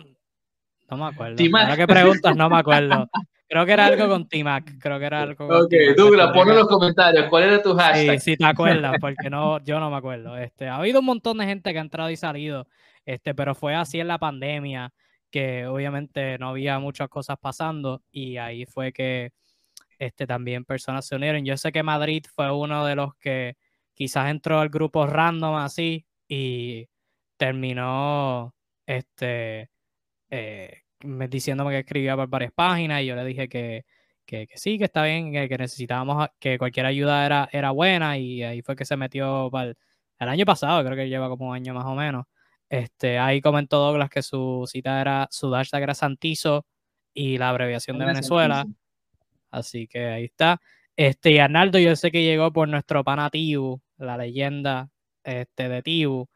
[0.89, 1.43] no me acuerdo.
[1.59, 3.07] Ahora que preguntas, no me acuerdo.
[3.47, 4.79] Creo que era algo con Timac.
[4.79, 8.19] Creo que era algo con Ok, Douglas, pon en los comentarios cuál era tu hashtag.
[8.19, 10.35] Sí, sí, te acuerdas, porque no, yo no me acuerdo.
[10.35, 12.67] Este, ha habido un montón de gente que ha entrado y salido
[13.05, 14.93] este, pero fue así en la pandemia,
[15.29, 19.31] que obviamente no había muchas cosas pasando y ahí fue que
[19.99, 21.45] este, también personas se unieron.
[21.45, 23.57] Yo sé que Madrid fue uno de los que
[23.93, 26.89] quizás entró al grupo random así y
[27.37, 28.53] terminó
[28.85, 29.69] este,
[30.29, 30.83] eh,
[31.29, 33.85] diciéndome que escribía por varias páginas y yo le dije que,
[34.25, 38.61] que, sí, que está bien, que, necesitábamos, que cualquier ayuda era, era buena y ahí
[38.61, 39.77] fue que se metió para el,
[40.19, 42.25] el año pasado, creo que lleva como un año más o menos.
[42.69, 46.65] Este, ahí comentó Douglas que su cita era, su hashtag era Santizo
[47.13, 48.65] y la abreviación de Venezuela.
[49.51, 50.59] Así que ahí está.
[50.95, 54.89] Este, y Arnaldo, yo sé que llegó por nuestro pana Tibu, la leyenda
[55.23, 56.29] este, de Tibu,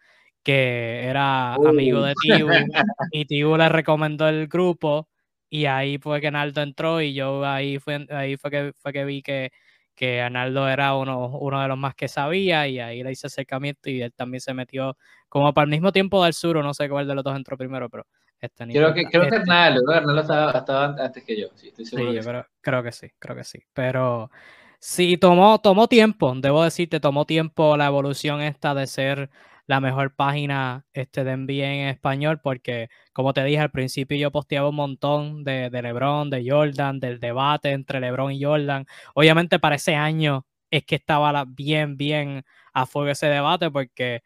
[0.44, 2.50] que era amigo de Tibu,
[3.12, 5.08] y Tibu le recomendó el grupo,
[5.50, 9.06] y ahí fue que Arnaldo entró, y yo ahí fue, ahí fue que fue que
[9.06, 9.52] vi que
[10.00, 13.90] que Arnaldo era uno, uno de los más que sabía y ahí le hice acercamiento
[13.90, 14.96] y él también se metió
[15.28, 17.90] como para el mismo tiempo del sur, no sé cuál de los dos entró primero,
[17.90, 18.08] pero
[18.40, 22.12] este creo que, creo que este Arnaldo, Arnaldo estaba, antes que yo, sí, estoy seguro.
[22.12, 24.32] Sí, yo creo, creo, que sí, creo que sí, pero
[24.80, 29.30] sí, tomó, tomó tiempo, debo decirte, tomó tiempo la evolución esta de ser
[29.70, 34.32] la mejor página este, de NBA en español, porque como te dije al principio, yo
[34.32, 38.88] posteaba un montón de, de LeBron, de Jordan, del debate entre LeBron y Jordan.
[39.14, 42.44] Obviamente para ese año es que estaba bien, bien
[42.74, 44.24] a fuego ese debate, porque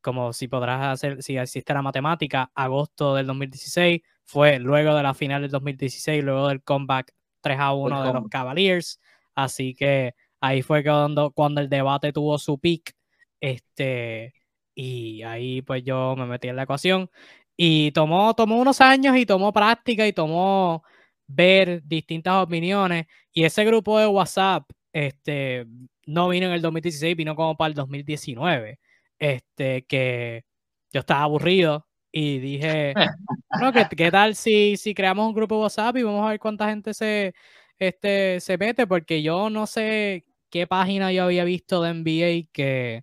[0.00, 5.14] como si podrás hacer, si existe la matemática, agosto del 2016 fue luego de la
[5.14, 9.00] final del 2016, luego del comeback 3 a 1 de los Cavaliers.
[9.34, 12.94] Así que ahí fue cuando, cuando el debate tuvo su peak.
[13.40, 14.34] Este,
[14.74, 17.10] y ahí pues yo me metí en la ecuación.
[17.56, 20.82] Y tomó, tomó unos años y tomó práctica y tomó
[21.26, 23.06] ver distintas opiniones.
[23.32, 25.66] Y ese grupo de WhatsApp este,
[26.06, 28.78] no vino en el 2016, vino como para el 2019,
[29.18, 30.44] este, que
[30.92, 32.94] yo estaba aburrido y dije,
[33.60, 36.38] no, ¿qué, ¿qué, tal si, si creamos un grupo de WhatsApp y vamos a ver
[36.40, 37.34] cuánta gente se,
[37.78, 38.86] este, se mete?
[38.86, 43.02] Porque yo no sé qué página yo había visto de NBA que,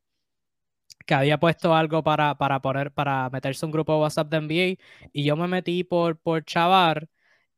[1.05, 5.09] que había puesto algo para, para poner, para meterse un grupo de WhatsApp de NBA
[5.13, 7.07] y yo me metí por, por chavar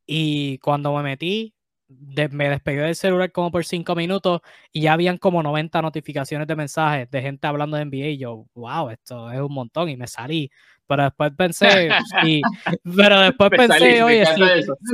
[0.06, 1.53] y cuando me metí
[2.30, 4.40] me despegué del celular como por cinco minutos
[4.72, 8.46] y ya habían como 90 notificaciones de mensajes de gente hablando de NBA y yo,
[8.54, 10.50] wow, esto es un montón y me salí.
[10.86, 11.88] Pero después pensé,
[12.22, 12.42] sí,
[12.96, 14.24] pero después pensé, oye,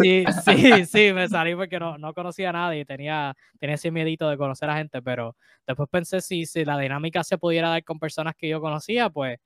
[0.01, 3.90] sí, sí, sí, me salí porque no, no conocía a nadie y tenía, tenía ese
[3.90, 5.36] miedito de conocer a gente, pero
[5.66, 9.38] después pensé si, si la dinámica se pudiera dar con personas que yo conocía, pues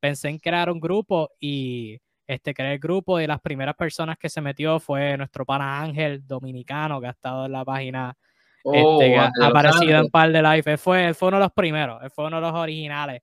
[0.00, 2.00] pensé en crear un grupo y
[2.34, 7.00] este, el grupo y las primeras personas que se metió fue nuestro pana Ángel dominicano
[7.00, 8.16] que ha estado en la página
[8.62, 10.76] este, oh, que ha aparecido en par de live.
[10.76, 13.22] fue, fue uno de los primeros, fue uno de los originales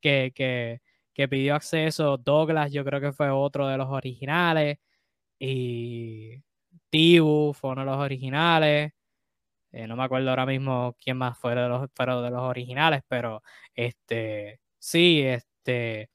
[0.00, 0.80] que, que,
[1.14, 2.16] que pidió acceso.
[2.16, 4.78] Douglas, yo creo que fue otro de los originales.
[5.38, 6.42] Y
[6.90, 8.92] Tibu fue uno de los originales.
[9.70, 13.02] Eh, no me acuerdo ahora mismo quién más fue de los, fueron de los originales,
[13.06, 13.42] pero
[13.74, 16.10] este, sí, este,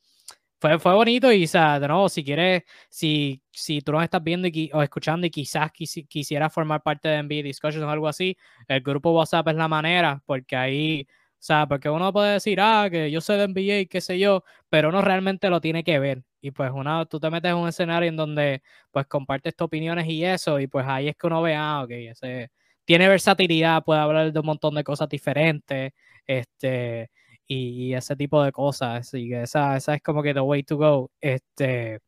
[0.64, 4.24] fue, fue bonito y, o sea, de nuevo, si quieres, si, si tú nos estás
[4.24, 8.38] viendo y, o escuchando y quizás quisieras formar parte de NBA Discussions o algo así,
[8.70, 12.88] el grupo WhatsApp es la manera, porque ahí, o sea, porque uno puede decir, ah,
[12.90, 16.00] que yo sé de NBA y qué sé yo, pero uno realmente lo tiene que
[16.00, 16.24] ver.
[16.40, 18.62] Y pues una, tú te metes en un escenario en donde
[18.92, 21.92] pues compartes tus opiniones y eso, y pues ahí es que uno ve, ah, ok,
[21.92, 22.52] ese
[22.86, 25.92] tiene versatilidad, puede hablar de un montón de cosas diferentes,
[26.26, 27.10] este,
[27.48, 29.14] y, ese tipo de cosas.
[29.14, 31.12] Y esa, esa es como que the way to go.
[31.22, 32.00] Este,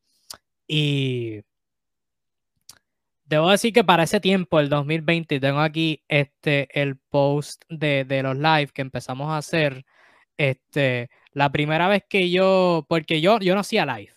[0.68, 1.42] y
[3.26, 8.24] debo decir que para ese tiempo, el 2020, tengo aquí este, el post de, de
[8.24, 9.86] los live que empezamos a hacer.
[10.38, 14.14] Este, la primera vez que yo, porque yo, yo no hacía live,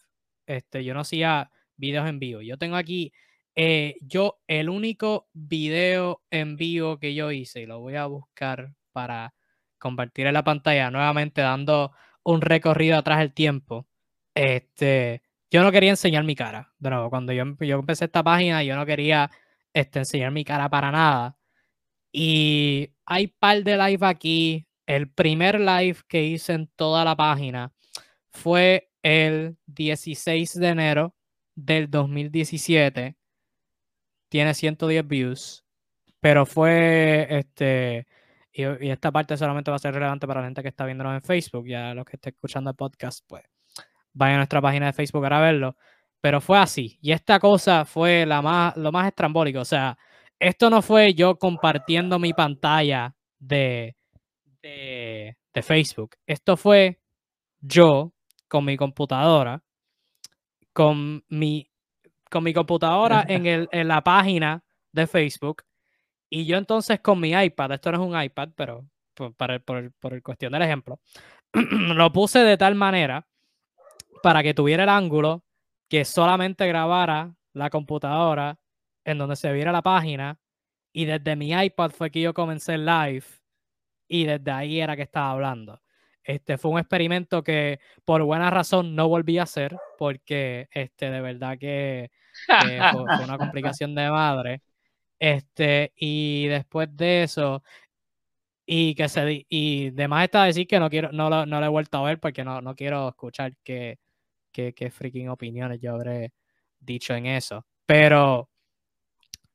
[0.46, 2.42] este, yo no hacía videos en vivo.
[2.42, 3.12] Yo tengo aquí
[3.60, 8.72] eh, yo, el único video en vivo que yo hice, y lo voy a buscar
[8.92, 9.34] para
[9.79, 13.87] compartir en la pantalla, nuevamente dando un recorrido atrás del tiempo.
[14.35, 16.72] Este, yo no quería enseñar mi cara.
[16.79, 19.31] De nuevo, cuando yo, yo empecé esta página, yo no quería
[19.72, 21.39] este, enseñar mi cara para nada.
[22.12, 24.66] Y hay par de live aquí.
[24.87, 27.72] El primer live que hice en toda la página
[28.31, 31.14] fue el 16 de enero
[31.55, 33.18] del 2017
[34.29, 35.64] tiene 110 views,
[36.20, 38.07] pero fue este.
[38.59, 41.22] Y, esta parte solamente va a ser relevante para la gente que está viéndonos en
[41.22, 41.66] Facebook.
[41.68, 43.44] Ya los que estén escuchando el podcast, pues
[44.12, 45.76] vayan a nuestra página de Facebook para verlo.
[46.20, 46.98] Pero fue así.
[47.00, 49.61] Y esta cosa fue la más, lo más estrambólico.
[49.61, 49.96] O sea,
[50.40, 53.94] esto no fue yo compartiendo mi pantalla de,
[54.61, 56.16] de, de Facebook.
[56.26, 57.00] Esto fue
[57.61, 58.12] yo
[58.48, 59.62] con mi computadora,
[60.72, 61.70] con mi
[62.30, 65.62] con mi computadora en, el, en la página de Facebook
[66.31, 70.14] y yo entonces con mi iPad, esto no es un iPad, pero por, por, por
[70.14, 71.01] el cuestión del ejemplo,
[71.53, 73.26] lo puse de tal manera
[74.22, 75.45] para que tuviera el ángulo
[75.89, 78.59] que solamente grabara la computadora
[79.05, 80.39] en donde se viera la página
[80.93, 83.24] y desde mi iPad fue que yo comencé el live
[84.09, 85.81] y desde ahí era que estaba hablando.
[86.22, 91.20] Este fue un experimento que por buena razón no volví a hacer porque este, de
[91.20, 92.11] verdad que
[92.66, 94.62] eh, fue, una complicación de madre.
[95.18, 97.62] Este, y después de eso,
[98.66, 101.70] y que se y demás está decir que no quiero, no lo, no lo he
[101.70, 103.98] vuelto a ver porque no, no quiero escuchar qué
[104.52, 106.32] que, que freaking opiniones yo habré
[106.80, 107.66] dicho en eso.
[107.86, 108.50] Pero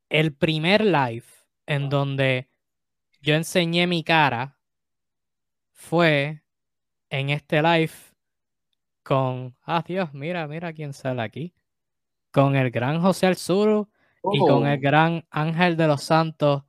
[0.08, 1.24] el primer live
[1.66, 2.48] en donde
[3.20, 4.58] yo enseñé mi cara
[5.72, 6.42] fue
[7.10, 7.92] en este live
[9.02, 11.54] con, ah Dios, mira, mira quién sale aquí,
[12.30, 13.90] con el gran José Alzuru
[14.32, 14.80] y con el oh.
[14.80, 16.62] gran Ángel de los Santos,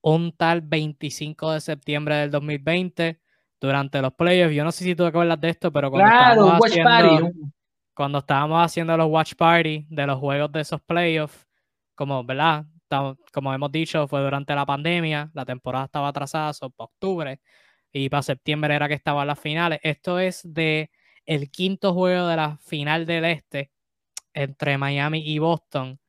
[0.00, 3.20] un tal 25 de septiembre del 2020
[3.60, 4.54] durante los playoffs.
[4.54, 7.32] Yo no sé si tú te acuerdas de esto, pero cuando, estábamos, haciendo,
[7.94, 11.46] cuando estábamos haciendo los watch party de los juegos de esos playoffs,
[11.94, 12.64] como, ¿verdad?
[13.32, 17.40] Como hemos dicho, fue durante la pandemia, la temporada estaba atrasada, son octubre
[17.92, 19.80] y para septiembre era que estaban las finales.
[19.82, 20.90] Esto es de
[21.26, 23.70] el quinto juego de la final del este
[24.34, 26.00] entre Miami y Boston.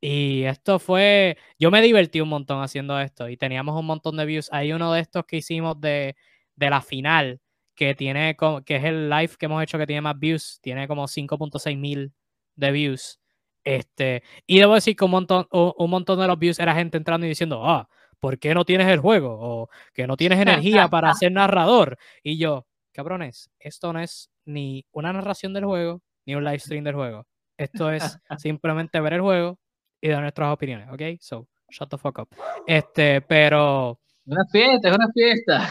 [0.00, 4.26] Y esto fue, yo me divertí un montón haciendo esto y teníamos un montón de
[4.26, 4.48] views.
[4.52, 6.16] Hay uno de estos que hicimos de,
[6.54, 7.40] de la final,
[7.74, 11.06] que tiene, que es el live que hemos hecho que tiene más views, tiene como
[11.08, 12.12] 5.6 mil
[12.56, 13.20] de views.
[13.64, 17.26] Este, y debo decir que un montón, un montón de los views era gente entrando
[17.26, 17.88] y diciendo, ah,
[18.20, 19.36] ¿por qué no tienes el juego?
[19.40, 21.98] O que no tienes energía para ser narrador.
[22.22, 26.84] Y yo, cabrones, esto no es ni una narración del juego, ni un live stream
[26.84, 27.26] del juego.
[27.58, 29.58] Esto es simplemente ver el juego
[30.06, 31.20] y dar nuestras opiniones, ¿ok?
[31.20, 32.28] So, shut the fuck up.
[32.66, 34.00] Este, pero...
[34.26, 35.70] Una fiesta, es una fiesta.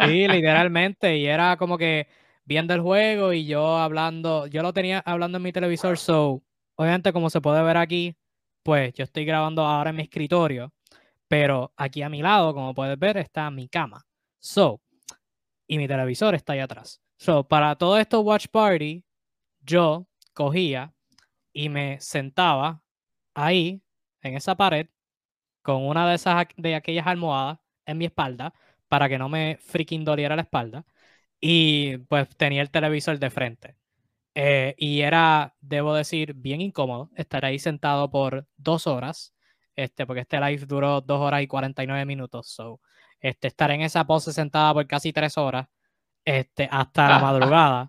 [0.06, 1.16] Sí, literalmente.
[1.16, 2.06] Y era como que
[2.44, 6.42] viendo el juego y yo hablando, yo lo tenía hablando en mi televisor, so,
[6.76, 8.16] obviamente como se puede ver aquí,
[8.62, 10.72] pues yo estoy grabando ahora en mi escritorio
[11.28, 14.04] pero aquí a mi lado, como puedes ver, está mi cama.
[14.40, 14.80] So,
[15.66, 17.00] y mi televisor está ahí atrás.
[17.18, 19.04] So, para todo esto watch party,
[19.60, 20.94] yo cogía
[21.52, 22.82] y me sentaba
[23.46, 23.82] ahí,
[24.22, 24.88] en esa pared,
[25.62, 28.54] con una de esas de aquellas almohadas en mi espalda,
[28.88, 30.84] para que no me freaking doliera la espalda.
[31.40, 33.76] Y pues tenía el televisor de frente.
[34.34, 39.34] Eh, y era, debo decir, bien incómodo estar ahí sentado por dos horas
[39.78, 42.48] este, porque este live duró 2 horas y 49 minutos.
[42.48, 42.80] So,
[43.20, 45.68] este, estar en esa pose sentada por casi 3 horas,
[46.24, 47.88] este, hasta la madrugada,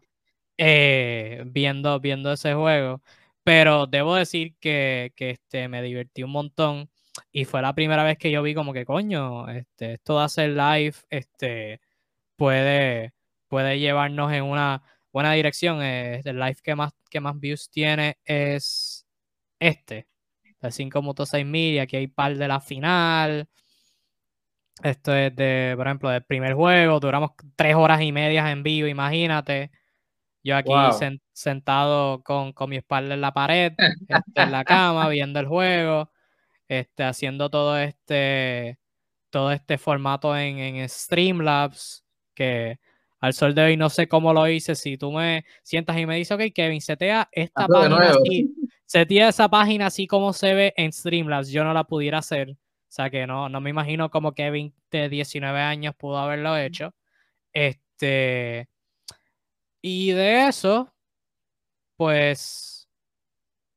[0.57, 3.01] eh, viendo, viendo ese juego.
[3.49, 6.91] Pero debo decir que, que este, me divertí un montón.
[7.31, 10.49] y fue la primera vez que yo vi como que, coño, este, esto de hacer
[10.51, 11.81] live, este,
[12.35, 13.13] puede,
[13.47, 15.81] puede llevarnos en una buena dirección.
[15.81, 19.07] El live que más, que más views tiene es
[19.59, 20.07] este,
[20.61, 23.49] de 5.6 mil, y aquí hay par de la final.
[24.83, 28.87] Esto es de, por ejemplo, del primer juego, duramos tres horas y media en vivo,
[28.87, 29.71] imagínate.
[30.43, 30.71] Yo aquí
[31.33, 33.73] sentado con, mi espalda en la pared,
[34.07, 36.11] este, en la cama, viendo el juego,
[36.67, 38.77] este, haciendo todo este,
[39.29, 42.79] todo este formato en, en Streamlabs, que
[43.19, 44.75] al sol de hoy no sé cómo lo hice.
[44.75, 49.49] Si tú me sientas y me dices, ok, Kevin, setea esta página así, setea esa
[49.49, 52.51] página así como se ve en Streamlabs, yo no la pudiera hacer.
[52.51, 56.95] O sea que no, no me imagino cómo Kevin de 19 años pudo haberlo hecho.
[57.53, 58.67] Este.
[59.81, 60.93] Y de eso,
[61.97, 62.87] pues.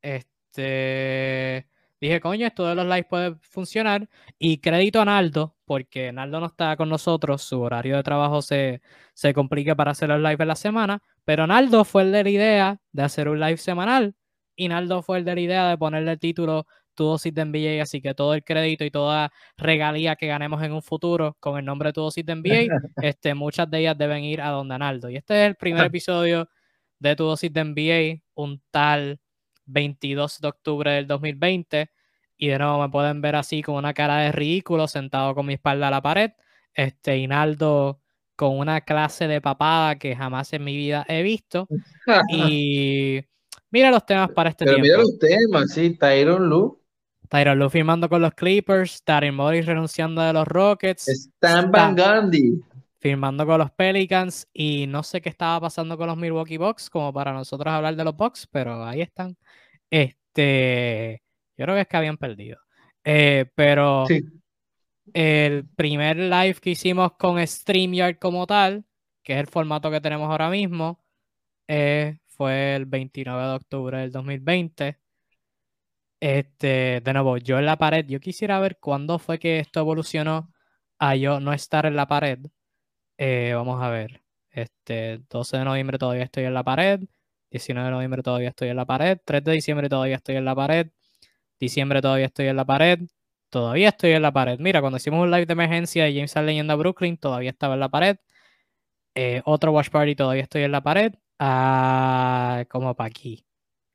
[0.01, 1.67] Este.
[2.01, 4.09] Dije, coño, esto de los lives puede funcionar.
[4.39, 8.81] Y crédito a Naldo, porque Naldo no está con nosotros, su horario de trabajo se,
[9.13, 11.01] se complica para hacer los lives en la semana.
[11.25, 14.15] Pero Naldo fue el de la idea de hacer un live semanal.
[14.55, 17.81] Y Naldo fue el de la idea de ponerle el título tu dosis de NBA,
[17.81, 21.65] así que todo el crédito y toda regalía que ganemos en un futuro con el
[21.65, 25.09] nombre de tu dosis de NBA, este, muchas de ellas deben ir a Don Donaldo.
[25.09, 26.49] Y este es el primer episodio
[26.99, 29.19] de tu dosis de NBA, un tal
[29.65, 31.89] 22 de octubre del 2020.
[32.37, 35.53] Y de nuevo me pueden ver así con una cara de ridículo, sentado con mi
[35.53, 36.31] espalda a la pared.
[36.73, 38.01] Este, Inaldo
[38.35, 41.67] con una clase de papada que jamás en mi vida he visto.
[42.29, 43.23] Y
[43.71, 46.82] mira los temas para este Pero Mira los temas, sí, Tyron Lu
[47.33, 51.07] Tyron Lue firmando con los Clippers, Daryl Morris renunciando de los Rockets.
[51.07, 52.61] Stan Van Gundy.
[52.99, 57.11] Firmando con los Pelicans y no sé qué estaba pasando con los Milwaukee Bucks como
[57.11, 59.35] para nosotros hablar de los Bucks, pero ahí están.
[59.89, 61.23] Este,
[61.57, 62.59] yo creo que es que habían perdido.
[63.03, 64.05] Eh, pero
[65.11, 68.85] el primer live que hicimos con StreamYard como tal,
[69.23, 71.03] que es el formato que tenemos ahora mismo,
[71.67, 75.02] eh, fue el 29 de octubre del 2020.
[76.23, 80.53] Este, de nuevo, yo en la pared, yo quisiera ver cuándo fue que esto evolucionó
[80.97, 82.39] a yo no estar en la pared.
[83.17, 84.23] Eh, vamos a ver.
[84.49, 87.01] Este, 12 de noviembre todavía estoy en la pared.
[87.51, 89.19] 19 de noviembre todavía estoy en la pared.
[89.25, 90.87] 3 de diciembre todavía estoy en la pared.
[91.59, 92.99] Diciembre todavía estoy en la pared.
[93.49, 94.59] Todavía estoy en la pared.
[94.59, 97.75] Mira, cuando hicimos un live de emergencia de James Allen yendo a Brooklyn, todavía estaba
[97.75, 98.17] en la pared.
[99.15, 101.13] Eh, otro watch party todavía estoy en la pared.
[101.39, 103.45] Ah, como para aquí.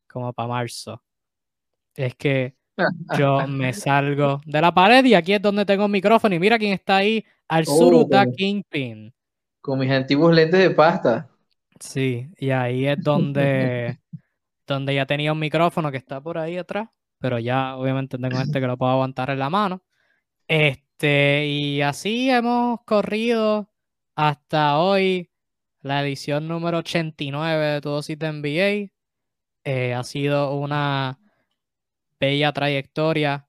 [0.08, 1.02] Como para marzo
[1.98, 2.54] es que
[3.18, 6.58] yo me salgo de la pared y aquí es donde tengo el micrófono y mira
[6.58, 9.12] quién está ahí, al oh, Kingpin.
[9.60, 11.28] Con mis antiguos lentes de pasta.
[11.80, 13.98] Sí, y ahí es donde,
[14.66, 16.88] donde ya tenía un micrófono que está por ahí atrás,
[17.18, 19.82] pero ya obviamente tengo este que lo puedo aguantar en la mano.
[20.46, 23.70] Este, y así hemos corrido
[24.14, 25.30] hasta hoy
[25.82, 28.92] la edición número 89 de Tu Dosis de NBA.
[29.64, 31.18] Eh, ha sido una
[32.18, 33.46] bella trayectoria,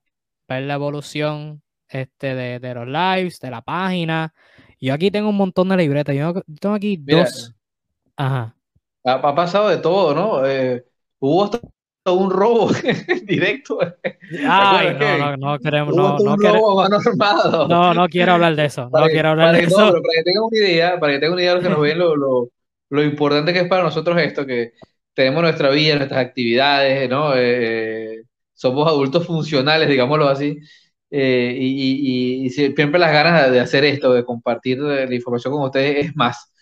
[0.48, 4.32] ver la evolución este, de, los lives, de la página.
[4.80, 6.14] Yo aquí tengo un montón de libretas.
[6.14, 7.54] Yo tengo aquí dos.
[8.16, 8.54] Ajá.
[9.04, 10.46] Ha, pasado de todo, ¿no?
[10.46, 10.84] Eh,
[11.18, 11.60] hubo hasta
[12.06, 12.70] un robo
[13.24, 13.78] directo.
[14.46, 15.94] Ay, no, no, no queremos.
[15.94, 16.36] No, no,
[17.68, 18.90] no, no quiero hablar de eso.
[18.92, 19.76] no quiero hablar de eso.
[19.76, 21.98] para que tengan una idea, para que tengan una idea de lo que nos ven,
[21.98, 22.48] lo, lo,
[22.90, 24.72] lo importante que es para nosotros esto, que
[25.14, 27.32] tenemos nuestra vida, nuestras actividades, ¿no?
[27.36, 28.24] Eh,
[28.60, 30.58] somos adultos funcionales, digámoslo así,
[31.10, 36.16] eh, y, siempre las ganas de hacer esto, de compartir la información con ustedes es
[36.16, 36.52] más.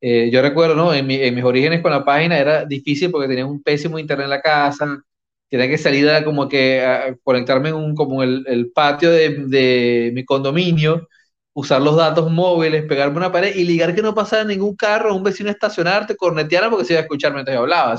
[0.00, 0.94] Eh, yo recuerdo, ¿no?
[0.94, 4.40] En, mis orígenes con la página era difícil porque tenía un pésimo internet en la
[4.40, 5.02] casa,
[5.48, 10.24] tenía que salir a como que a conectarme en un, como el, patio de, mi
[10.24, 11.08] condominio,
[11.54, 15.24] usar los datos móviles, pegarme una pared y ligar que no pasara ningún carro, un
[15.24, 17.98] vecino estacionarte, corneteara porque se iba a escuchar mientras yo hablaba.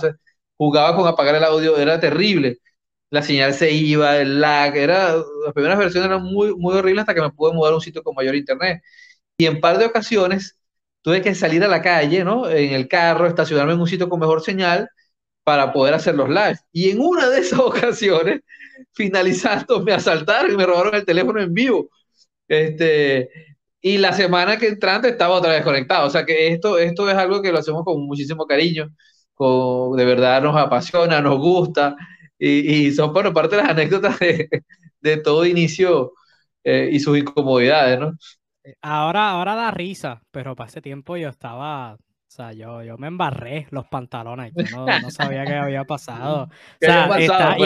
[0.57, 2.60] jugaba con apagar el audio, era terrible
[3.10, 7.16] la señal se iba, el lag, era, las primeras versiones eran muy, muy horribles hasta
[7.16, 8.82] que me pude mudar a un sitio con mayor internet.
[9.38, 10.60] Y en par de ocasiones
[11.01, 12.49] tuve que salir a la calle, ¿no?
[12.49, 14.89] En el carro, estacionarme en un sitio con mejor señal
[15.43, 16.60] para poder hacer los lives.
[16.72, 18.41] Y en una de esas ocasiones,
[18.93, 21.89] finalizando, me asaltaron y me robaron el teléfono en vivo.
[22.47, 23.30] Este,
[23.82, 26.07] y la semana que entrante estaba otra vez conectado.
[26.07, 28.89] O sea que esto, esto es algo que lo hacemos con muchísimo cariño,
[29.34, 31.95] con, de verdad nos apasiona, nos gusta
[32.39, 36.13] y, son, bueno, parte de las anécdotas de, todo inicio
[36.63, 38.13] eh, y sus incomodidades, ¿no?
[38.81, 43.07] Ahora, ahora da risa, pero para ese tiempo yo estaba, o sea, yo, yo me
[43.07, 46.49] embarré los pantalones, yo no, sabía qué había pasado.
[46.81, 47.57] O sea, está,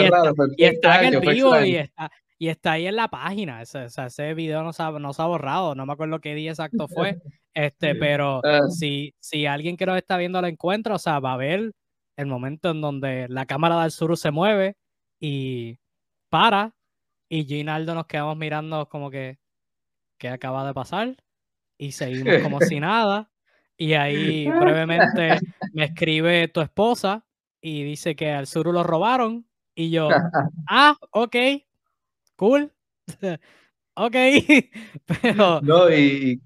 [0.56, 3.62] y, está, en el vivo y está, y está ahí en la página.
[3.62, 6.50] Ese, ese video no se, ha, no se ha borrado, no me acuerdo qué día
[6.50, 7.18] exacto fue.
[7.56, 8.62] Este, pero Ah.
[8.68, 11.70] si, si alguien que nos está viendo lo encuentra, o sea, va a ver
[12.16, 14.76] el momento en donde la cámara del sur se mueve
[15.20, 15.78] y
[16.28, 16.74] para,
[17.28, 19.38] y Ginaldo nos quedamos mirando como que,
[20.18, 21.16] ¿qué acaba de pasar?
[21.78, 23.30] Y seguimos como si nada.
[23.76, 25.40] Y ahí brevemente
[25.72, 27.26] me escribe tu esposa
[27.60, 29.46] y dice que al sur lo robaron.
[29.74, 30.08] Y yo,
[30.68, 31.36] ah, ok,
[32.36, 32.72] cool.
[33.96, 34.16] ok,
[35.06, 36.40] pero No, y, y-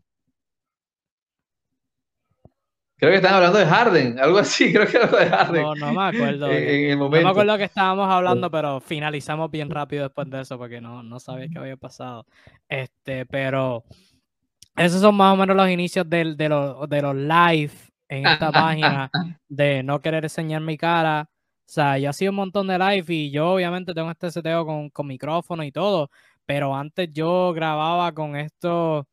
[2.99, 5.63] creo que están hablando de Harden, algo así, creo que algo de Harden.
[5.63, 6.47] no, no me acuerdo.
[6.47, 10.29] en, que- en el no me acuerdo que estábamos hablando, pero finalizamos bien rápido después
[10.31, 12.27] de eso porque no, no sabía qué había pasado.
[12.69, 13.85] Este, pero
[14.77, 17.73] esos son más o menos los inicios del- de, los, de los live
[18.09, 19.11] en esta página
[19.49, 21.29] de no querer enseñar mi cara.
[21.31, 24.89] O sea, yo hacía un montón de live y yo obviamente tengo este seteo con,
[24.91, 26.11] con micrófono y todo,
[26.47, 29.05] pero antes yo grababa con estos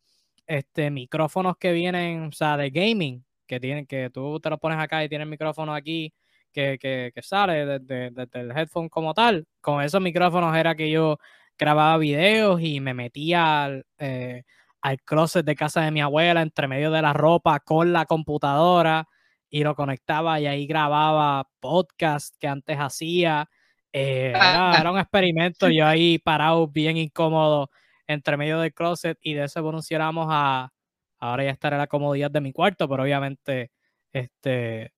[0.48, 4.80] este, micrófonos que vienen, o sea, de gaming, que tienen, que tú te lo pones
[4.80, 6.14] acá y tienes el micrófono aquí
[6.52, 9.46] que, que, que sale desde, desde el headphone como tal.
[9.62, 11.18] Con esos micrófonos era que yo
[11.58, 14.44] grababa videos y me metía al, eh,
[14.82, 19.08] al closet de casa de mi abuela entre medio de la ropa con la computadora
[19.50, 23.50] y lo conectaba y ahí grababa podcast que antes hacía.
[23.92, 27.70] Eh, era, era un experimento, yo ahí parado bien incómodo
[28.08, 30.72] entre medio del closet y de eso evolucionamos a
[31.20, 33.72] ahora ya estar en la comodidad de mi cuarto, pero obviamente
[34.14, 34.94] este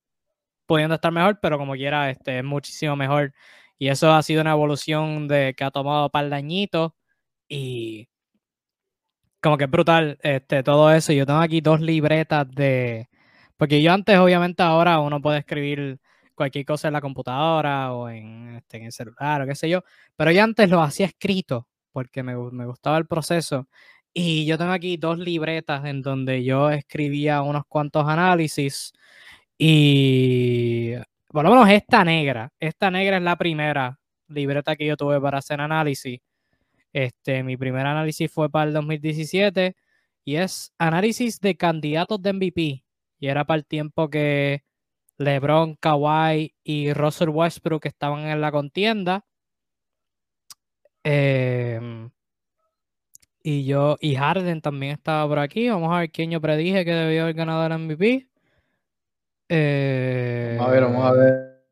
[0.68, 3.34] pudiendo estar mejor, pero como quiera este es muchísimo mejor
[3.80, 6.92] y eso ha sido una evolución de que ha tomado par de añitos
[7.50, 8.10] y
[9.42, 11.14] como que es brutal este todo eso.
[11.14, 13.10] Yo tengo aquí dos libretas de
[13.58, 16.00] porque yo antes obviamente ahora uno puede escribir
[16.36, 19.84] cualquier cosa en la computadora o en, este, en el celular o qué sé yo,
[20.16, 23.68] pero yo antes lo hacía escrito porque me, me gustaba el proceso.
[24.20, 28.92] Y yo tengo aquí dos libretas en donde yo escribía unos cuantos análisis
[29.60, 30.94] y
[31.28, 35.38] por lo menos esta negra, esta negra es la primera libreta que yo tuve para
[35.38, 36.20] hacer análisis.
[36.94, 39.76] Este, mi primer análisis fue para el 2017
[40.26, 42.84] y es análisis de candidatos de MVP.
[43.20, 44.64] Y era para el tiempo que
[45.18, 49.26] LeBron, Kawhi y Russell Westbrook estaban en la contienda.
[51.04, 52.10] Em,
[53.50, 55.70] y yo, y Harden también estaba por aquí.
[55.70, 58.28] Vamos a ver quién yo predije que debió haber ganado el MVP.
[60.58, 61.64] Vamos a ver, vamos a ver.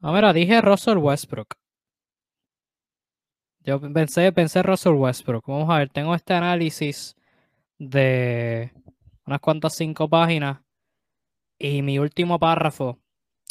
[0.00, 1.54] Ah, mira, dije Russell Westbrook.
[3.60, 5.44] Yo pensé, pensé Russell Westbrook.
[5.46, 7.14] Vamos a ver, tengo este análisis
[7.76, 8.72] de
[9.26, 10.60] unas cuantas cinco páginas
[11.58, 12.98] y mi último párrafo,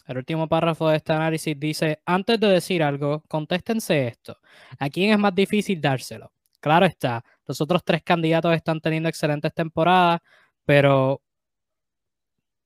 [0.07, 4.39] el último párrafo de este análisis dice, antes de decir algo, contéstense esto.
[4.79, 6.31] ¿A quién es más difícil dárselo?
[6.61, 10.21] Claro está, los otros tres candidatos están teniendo excelentes temporadas,
[10.65, 11.21] pero...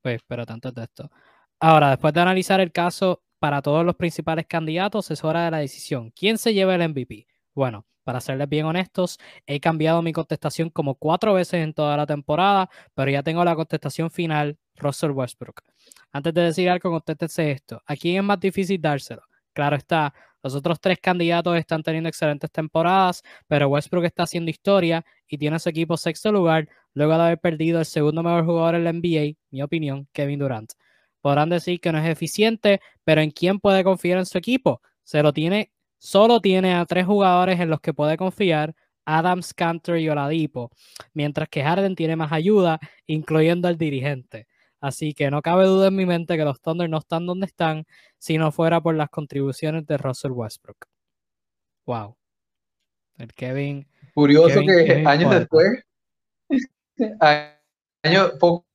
[0.02, 1.10] Pues, espérate antes de esto.
[1.58, 5.58] Ahora, después de analizar el caso para todos los principales candidatos, es hora de la
[5.58, 6.10] decisión.
[6.12, 7.26] ¿Quién se lleva el MVP?
[7.54, 12.06] Bueno, para serles bien honestos, he cambiado mi contestación como cuatro veces en toda la
[12.06, 15.62] temporada, pero ya tengo la contestación final, Russell Westbrook.
[16.12, 17.82] Antes de decir algo, contéstense esto.
[17.86, 19.22] ¿A quién es más difícil dárselo?
[19.52, 20.14] Claro está,
[20.46, 25.56] los otros tres candidatos están teniendo excelentes temporadas, pero Westbrook está haciendo historia y tiene
[25.56, 28.92] a su equipo sexto lugar luego de haber perdido el segundo mejor jugador en la
[28.92, 30.72] NBA, mi opinión, Kevin Durant.
[31.20, 34.80] Podrán decir que no es eficiente, pero ¿en quién puede confiar en su equipo?
[35.02, 39.98] Se lo tiene, solo tiene a tres jugadores en los que puede confiar, Adams, Cantor
[39.98, 40.70] y Oladipo,
[41.12, 42.78] mientras que Harden tiene más ayuda,
[43.08, 44.46] incluyendo al dirigente.
[44.80, 47.84] Así que no cabe duda en mi mente que los Thunder no están donde están
[48.18, 50.86] si no fuera por las contribuciones de Russell Westbrook.
[51.86, 52.16] Wow.
[53.18, 53.86] El Kevin.
[54.14, 55.40] Curioso Kevin- que Kevin años Porter.
[55.40, 55.84] después,
[58.02, 58.66] años, po-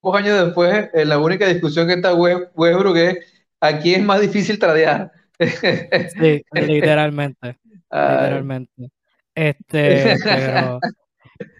[0.00, 3.18] pocos años después, eh, la única discusión que está West- Westbrook es
[3.60, 5.10] a quién es más difícil tradear.
[5.38, 7.58] Sí, literalmente.
[7.90, 8.90] Ay, literalmente.
[9.34, 10.80] Este, pero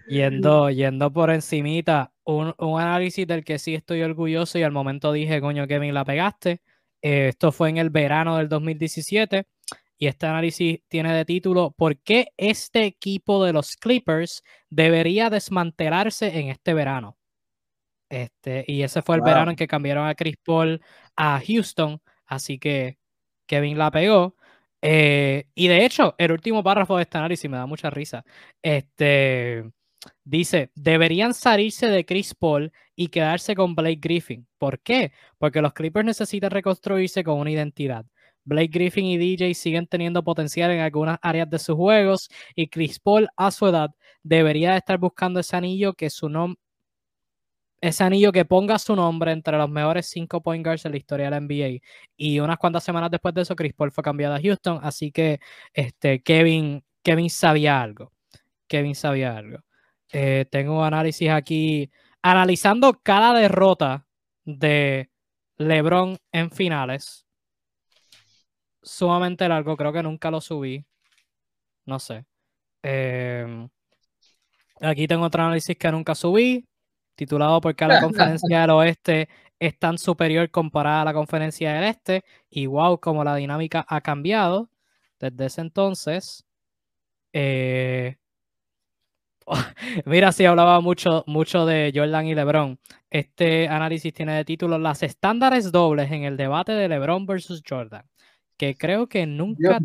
[0.09, 5.11] yendo, yendo por encimita, un, un análisis del que sí estoy orgulloso y al momento
[5.13, 6.61] dije, coño, Kevin, la pegaste.
[7.01, 9.47] Eh, esto fue en el verano del 2017
[9.97, 16.39] y este análisis tiene de título ¿Por qué este equipo de los Clippers debería desmantelarse
[16.39, 17.17] en este verano?
[18.09, 19.27] Este, y ese fue el Wow.
[19.29, 20.81] verano en que cambiaron a Chris Paul
[21.15, 22.97] a Houston, así que
[23.47, 24.35] Kevin la pegó.
[24.81, 28.25] Eh, y de hecho, el último párrafo de este análisis me da mucha risa.
[28.61, 29.69] Este
[30.23, 34.47] dice: deberían salirse de Chris Paul y quedarse con Blake Griffin.
[34.57, 35.11] ¿Por qué?
[35.37, 38.05] Porque los Clippers necesitan reconstruirse con una identidad.
[38.45, 42.99] Blake Griffin y DJ siguen teniendo potencial en algunas áreas de sus juegos y Chris
[42.99, 43.91] Paul a su edad
[44.23, 46.59] debería estar buscando ese anillo que su nombre
[47.81, 51.25] ese anillo que ponga su nombre entre los mejores cinco point guards de la historia
[51.25, 51.81] de la NBA.
[52.17, 55.39] Y unas cuantas semanas después de eso, Chris Paul fue cambiado a Houston, así que
[55.73, 58.11] este, Kevin, Kevin sabía algo.
[58.67, 59.59] Kevin sabía algo.
[60.11, 61.91] Eh, tengo análisis aquí
[62.21, 64.07] analizando cada derrota
[64.43, 65.09] de
[65.57, 67.25] LeBron en finales.
[68.81, 70.85] Sumamente largo, creo que nunca lo subí.
[71.85, 72.25] No sé.
[72.81, 73.69] Em,
[74.81, 76.67] aquí tengo otro análisis que nunca subí,
[77.15, 77.99] titulado ¿Por qué la
[78.39, 79.29] conferencia del oeste
[79.59, 82.23] es tan superior comparada a la conferencia del este?
[82.49, 84.69] Y wow, como la dinámica ha cambiado
[85.19, 86.45] desde ese entonces.
[87.33, 88.17] Eh,
[90.05, 92.79] Mira, sí, hablaba mucho, mucho de Jordan y LeBron.
[93.09, 98.05] Este análisis tiene de título Las estándares dobles en el debate de LeBron versus Jordan.
[98.57, 99.79] Que creo que nunca.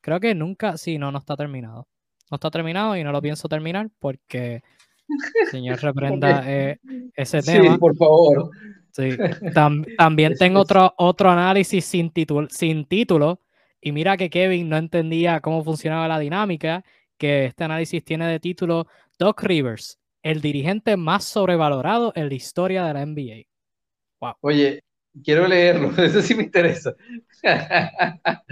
[0.00, 0.76] creo que nunca.
[0.76, 1.86] Sí, no, no está terminado.
[2.30, 4.62] No está terminado y no lo pienso terminar porque.
[5.50, 6.78] Señor, reprenda eh,
[7.14, 7.72] ese tema.
[7.72, 8.50] Sí, por favor.
[8.90, 9.10] Sí.
[9.96, 13.40] también tengo otro, otro análisis sin, título, sin título.
[13.80, 16.84] Y mira que Kevin no entendía cómo funcionaba la dinámica
[17.22, 22.84] que este análisis tiene de título Doc Rivers, el dirigente más sobrevalorado en la historia
[22.84, 23.44] de la NBA.
[24.20, 24.34] Wow.
[24.40, 24.82] Oye,
[25.22, 26.96] quiero leerlo, eso sí me interesa.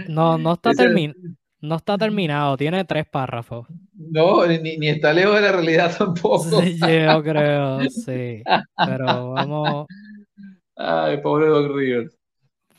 [0.07, 0.71] No, no está,
[1.59, 3.67] no está terminado, tiene tres párrafos.
[3.93, 6.63] No, ni, ni, está lejos de la realidad tampoco.
[6.63, 8.41] yo creo, sí.
[8.85, 9.87] Pero vamos.
[10.77, 12.17] Ay, pobre Doc Rivers.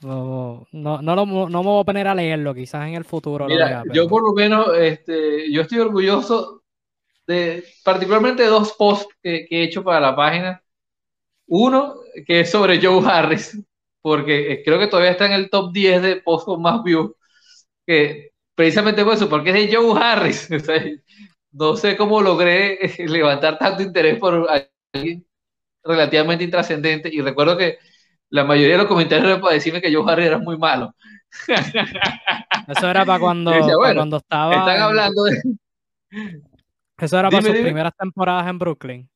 [0.02, 3.46] No, no, no, me voy a poner a leerlo, quizás en el futuro.
[3.46, 6.62] Mira, yo por lo menos, este, yo estoy orgulloso
[7.26, 10.62] de particularmente dos posts que, he hecho para la página.
[11.46, 11.96] Uno,
[12.26, 13.58] que es sobre Joe Harris,
[14.00, 17.12] porque eh, creo que todavía está en el top 10 de posts con más views,
[17.86, 20.48] que precisamente por eso, porque es de Joe Harris.
[21.52, 25.26] no sé cómo logré levantar tanto interés por alguien
[25.84, 27.10] relativamente intrascendente.
[27.12, 27.78] Y recuerdo que
[28.32, 30.94] la mayoría de los comentarios eran para decirme que Joe Harris era muy malo.
[32.68, 34.54] Eso era para cuando, cuando estaba.
[34.54, 35.42] Están hablando de.
[36.98, 39.10] Eso era para sus primeras temporadas en Brooklyn.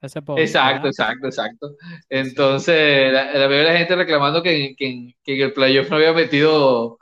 [0.00, 1.76] Ese exacto, exacto, exacto.
[2.08, 6.98] Entonces, la, mayoría de la gente reclamando que, que, en el playoff no había metido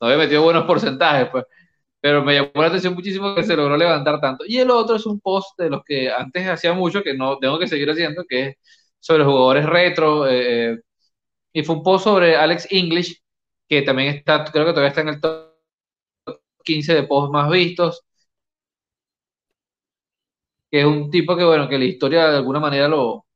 [0.00, 1.44] no había metido buenos porcentajes, pues.
[2.00, 4.44] Pero me llamó la atención muchísimo que se logró levantar tanto.
[4.46, 7.58] Y el otro es un post de los que antes hacía mucho, que no tengo
[7.58, 8.56] que seguir haciendo, que es
[8.98, 10.80] sobre jugadores retro, eh,
[11.52, 13.22] y fue un post sobre Alex English,
[13.68, 15.52] que también está, creo que todavía está en el top
[16.64, 18.04] 15 de posts más vistos.
[20.70, 23.26] Que es un tipo que, bueno, que la historia de alguna manera lo.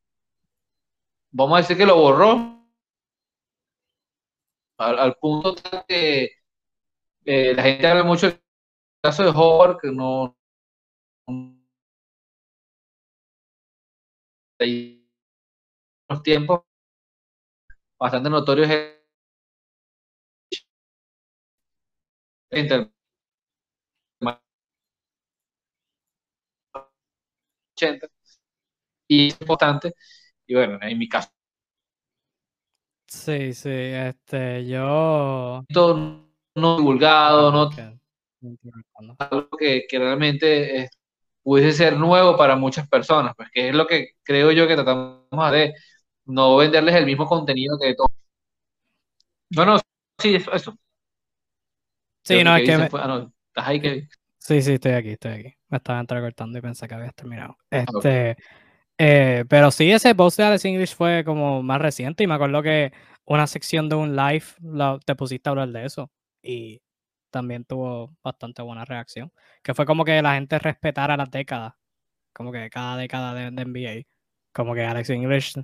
[1.31, 2.57] Vamos a decir que lo borró.
[4.79, 5.55] Al, punto
[5.89, 6.31] que
[7.25, 8.41] eh, la gente habla mucho del
[9.03, 10.37] caso de Howard, que no.
[16.09, 16.63] los tiempos
[17.99, 18.97] bastante notorio es
[29.09, 29.93] y es importante
[30.47, 31.31] y bueno en mi caso
[33.07, 35.63] sí sí este yo
[36.55, 37.71] no divulgado no
[39.19, 40.89] algo que, que realmente
[41.43, 45.53] pudiese ser nuevo para muchas personas pues que es lo que creo yo que tratamos
[45.53, 45.75] de
[46.27, 48.09] no venderles el mismo contenido que todo.
[49.51, 49.81] No, no,
[50.19, 50.77] sí, eso.
[52.23, 52.73] Sí, no, es que.
[52.73, 54.09] Ah, ¿Estás ahí, Kevin?
[54.39, 55.55] Sí, sí, estoy aquí, estoy aquí.
[55.69, 57.57] Me estaba entrecortando y pensé que habías terminado.
[57.71, 58.37] Ah, este,
[58.99, 62.63] eh, pero sí, ese post de Alex English fue como más reciente y me acuerdo
[62.63, 62.93] que
[63.25, 64.45] una sección de un live
[65.05, 66.11] te pusiste a hablar de eso
[66.43, 66.81] y
[67.31, 69.33] también tuvo bastante buena reacción.
[69.63, 71.75] Que fue como que la gente respetara las décadas,
[72.33, 74.07] como que cada década de, de NBA.
[74.53, 75.55] Como que Alex English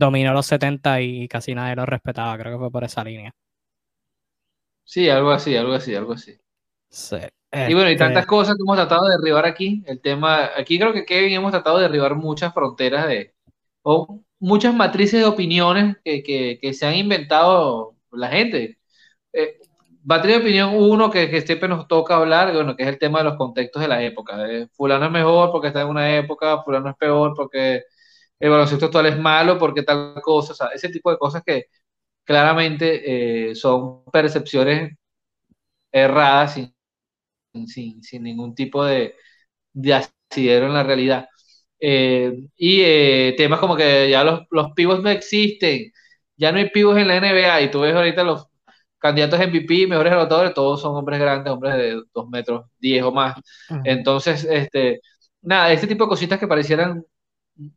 [0.00, 3.32] dominó los 70 y casi nadie lo respetaba, creo que fue por esa línea.
[4.82, 6.36] Sí, algo así, algo así, algo así.
[6.88, 7.16] Sí.
[7.68, 9.82] Y bueno, y tantas este cosas que hemos tratado de derribar aquí.
[9.86, 13.34] El tema, aquí creo que Kevin hemos tratado de derribar muchas fronteras de,
[13.82, 16.22] o muchas matrices de opiniones que,
[16.60, 18.78] que, se han inventado la gente.
[19.32, 19.58] Eh,
[20.02, 23.18] matriz de opinión uno que, que siempre nos toca hablar, bueno, que es el tema
[23.18, 24.36] de los contextos de la época.
[24.72, 27.84] fulano es mejor porque está en una época, fulano es peor porque
[28.40, 31.66] el baloncesto actual es malo porque tal cosa, o sea, ese tipo de cosas que
[32.24, 34.96] claramente eh, son percepciones
[35.92, 36.74] erradas sin,
[38.02, 39.16] sin, ningún tipo de,
[39.72, 41.28] de asidero en la realidad.
[41.80, 45.92] Eh, y eh, temas como que ya los, los pivos no existen,
[46.36, 48.50] ya no hay pivos en la NBA y tú ves ahorita los,
[49.00, 53.34] candidatos MVP, mejores anotadores, todos son hombres grandes, hombres de 2 metros 10 o más.
[53.84, 55.00] Entonces, este,
[55.42, 57.04] nada, este tipo de cositas que parecieran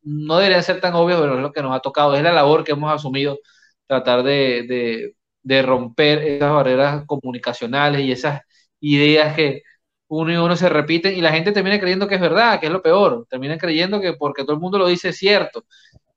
[0.04, 2.64] no deberían ser tan obvias, pero es lo que nos ha tocado, es la labor
[2.64, 3.40] que hemos asumido,
[3.88, 5.14] tratar de,
[5.44, 8.42] de romper esas barreras comunicacionales y esas
[8.80, 9.62] ideas que
[10.08, 12.72] uno y uno se repiten y la gente termina creyendo que es verdad, que es
[12.72, 15.66] lo peor, termina creyendo que porque todo el mundo lo dice es cierto.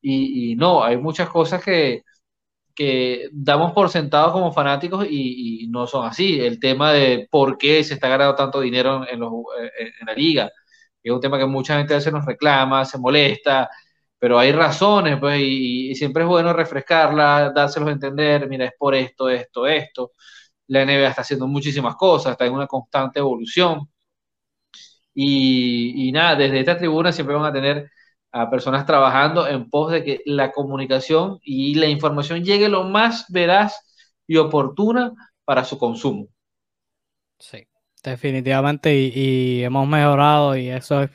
[0.03, 2.03] Y, no, hay muchas cosas que,
[2.75, 6.41] que damos por sentados como fanáticos y, no son así.
[6.41, 10.51] El tema de por qué se está ganando tanto dinero en la liga,
[11.11, 13.71] es un tema que mucha gente a veces nos reclama, se molesta,
[14.19, 18.95] pero hay razones, pues, y, siempre es bueno refrescarla, dárselos a entender, mira, es por
[18.95, 20.13] esto, esto, esto.
[20.69, 23.89] La NBA está haciendo muchísimas cosas, está en una constante evolución.
[25.15, 27.91] Y, nada, desde esta tribuna siempre van a tener
[28.33, 33.27] a personas trabajando en pos de que la comunicación y la información llegue lo más
[33.31, 33.81] veraz
[34.27, 35.13] y oportuna
[35.45, 36.29] para su consumo.
[37.39, 37.67] Sí,
[38.11, 41.11] definitivamente, y, hemos mejorado, y eso es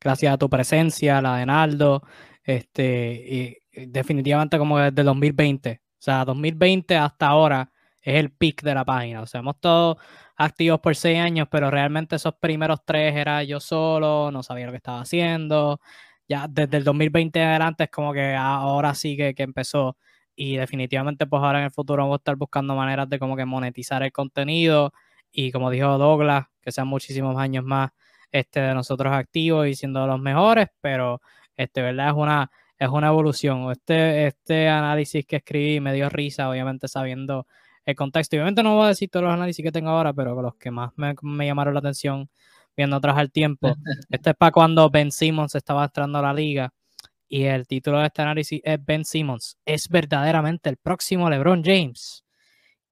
[0.00, 2.02] gracias a tu presencia, la de Naldo,
[2.44, 5.80] este, y definitivamente como desde 2020.
[5.84, 9.22] O sea, 2020 hasta ahora es el pick de la página.
[9.22, 9.96] O sea, hemos todos
[10.36, 14.72] activos por seis años, pero realmente esos primeros tres era yo solo, no sabía lo
[14.72, 15.80] que estaba haciendo.
[16.28, 19.96] Ya desde el 2020 en adelante es como que ahora sí que, que empezó.
[20.34, 23.44] Y definitivamente, pues ahora en el futuro vamos a estar buscando maneras de como que
[23.44, 24.92] monetizar el contenido.
[25.32, 27.90] Y como dijo Douglas, que sean muchísimos años más
[28.30, 31.20] este, de nosotros activos y siendo los mejores, pero
[31.56, 32.08] este, ¿verdad?
[32.08, 33.70] Es una, es una evolución.
[33.70, 37.46] Este, este análisis que escribí me dio risa, obviamente sabiendo
[37.84, 38.36] el contexto.
[38.36, 40.92] obviamente no voy a decir todos los análisis que tengo ahora, pero los que más
[40.96, 42.28] me, llamaron la atención
[42.76, 43.74] viendo atrás al tiempo.
[44.10, 46.72] Este es para cuando Ben Simmons estaba entrando a la liga.
[47.28, 49.56] Y el título de este análisis es Ben Simmons.
[49.64, 52.24] Es verdaderamente el próximo LeBron James.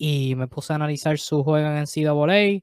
[0.03, 2.63] Y me puse a analizar su juego en NCAA.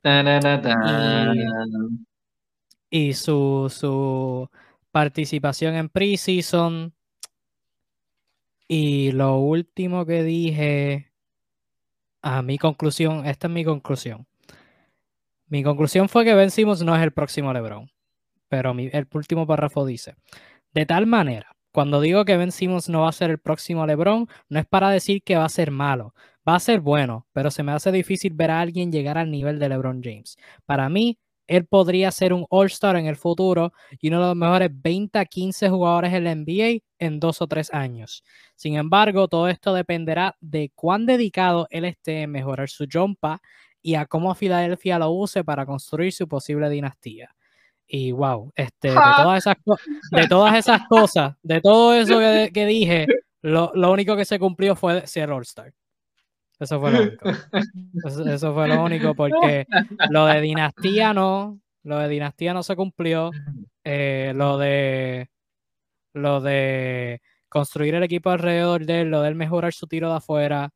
[2.89, 4.49] Y, y su, su
[4.91, 6.95] participación en preseason.
[8.67, 11.11] Y lo último que dije,
[12.23, 14.25] a mi conclusión, esta es mi conclusión.
[15.45, 17.91] Mi conclusión fue que Ben Simmons no es el próximo LeBron.
[18.49, 20.15] Pero el último párrafo dice,
[20.73, 24.27] de tal manera, cuando digo que Ben Simmons no va a ser el próximo LeBron,
[24.49, 26.15] no es para decir que va a ser malo,
[26.47, 29.59] va a ser bueno, pero se me hace difícil ver a alguien llegar al nivel
[29.59, 30.37] de LeBron James.
[30.65, 34.69] Para mí, él podría ser un All-Star en el futuro y uno de los mejores
[34.73, 38.23] 20 a 15 jugadores en la NBA en dos o tres años.
[38.55, 43.41] Sin embargo, todo esto dependerá de cuán dedicado él esté en mejorar su jumpa
[43.81, 47.33] y a cómo Filadelfia lo use para construir su posible dinastía.
[47.87, 49.55] Y wow, este, de, todas esas
[50.11, 53.07] de todas esas cosas, de todo eso que, dije,
[53.41, 55.71] lo, lo único que se cumplió fue ser All-Star.
[56.59, 57.29] Eso fue lo único.
[58.29, 59.67] Eso, fue lo único porque
[60.09, 63.31] lo de dinastía no, lo de dinastía no se cumplió.
[63.83, 65.29] Eh, lo de
[66.13, 70.17] lo de construir el equipo alrededor de él, lo de él mejorar su tiro de
[70.17, 70.69] afuera,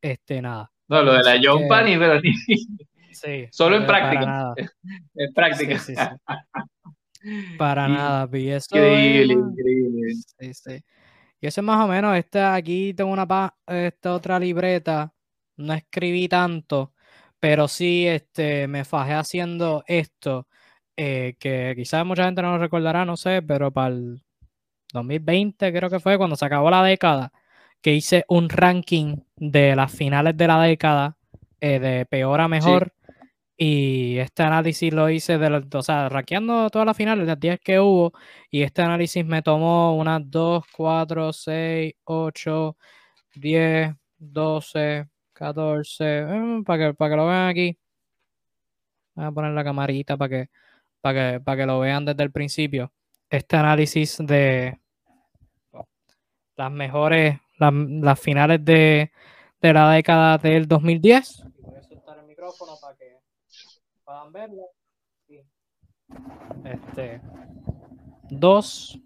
[0.00, 0.70] este nada.
[0.88, 2.32] No, lo de la John Pani, pero ni...
[3.12, 4.54] Sí, Solo en práctica.
[5.14, 5.80] En práctica.
[7.58, 10.12] para nada, y eso increíble, increíble.
[10.38, 10.84] Sí, sí.
[11.40, 15.13] Y eso es más o menos, este, aquí tengo una esta otra libreta
[15.56, 16.92] no escribí tanto,
[17.40, 20.48] pero sí este, me fajé haciendo esto,
[20.96, 24.22] eh, que quizás mucha gente no lo recordará, no sé, pero para el
[24.92, 27.32] 2020 creo que fue cuando se acabó la década,
[27.82, 31.18] que hice un ranking de las finales de la década,
[31.60, 32.94] eh, de peor a mejor.
[33.56, 37.60] Y este análisis lo hice de los, o sea, raqueando todas las finales, las 10
[37.60, 38.12] que hubo.
[38.50, 42.76] Y este análisis me tomó unas 2, 4, 6, 8,
[43.34, 47.78] 10, 12, 14, mm, para que, para que lo vean aquí.
[49.14, 50.50] Voy a poner la camarita para que,
[51.00, 52.92] para que, para que lo vean desde el principio.
[53.28, 54.78] Este análisis de
[56.56, 59.10] las mejores, las, finales de,
[59.60, 61.44] de, la década del 2010.
[61.60, 63.18] Voy a soltar el micrófono para que
[64.04, 64.62] puedan verlo.
[66.64, 67.20] Este,
[68.30, 68.98] dos,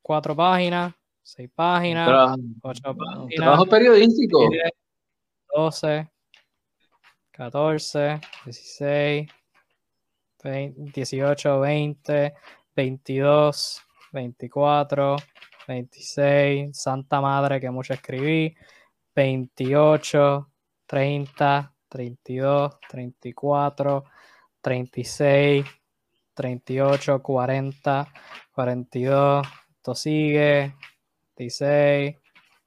[0.00, 0.94] cuatro páginas.
[1.34, 3.28] 6 páginas, 8 páginas.
[3.36, 4.50] Trabajo periodístico.
[5.54, 6.10] 12,
[7.30, 9.28] 14, 16,
[10.42, 12.34] 18, 20,
[12.76, 13.82] 22,
[14.12, 15.16] 24,
[15.68, 18.54] 26, Santa Madre, que mucho escribí,
[19.14, 20.50] 28,
[20.84, 24.04] 30, 32, 34,
[24.60, 25.64] 36,
[26.34, 28.12] 38, 40,
[28.54, 30.74] 42, esto sigue,
[31.34, 32.16] 46,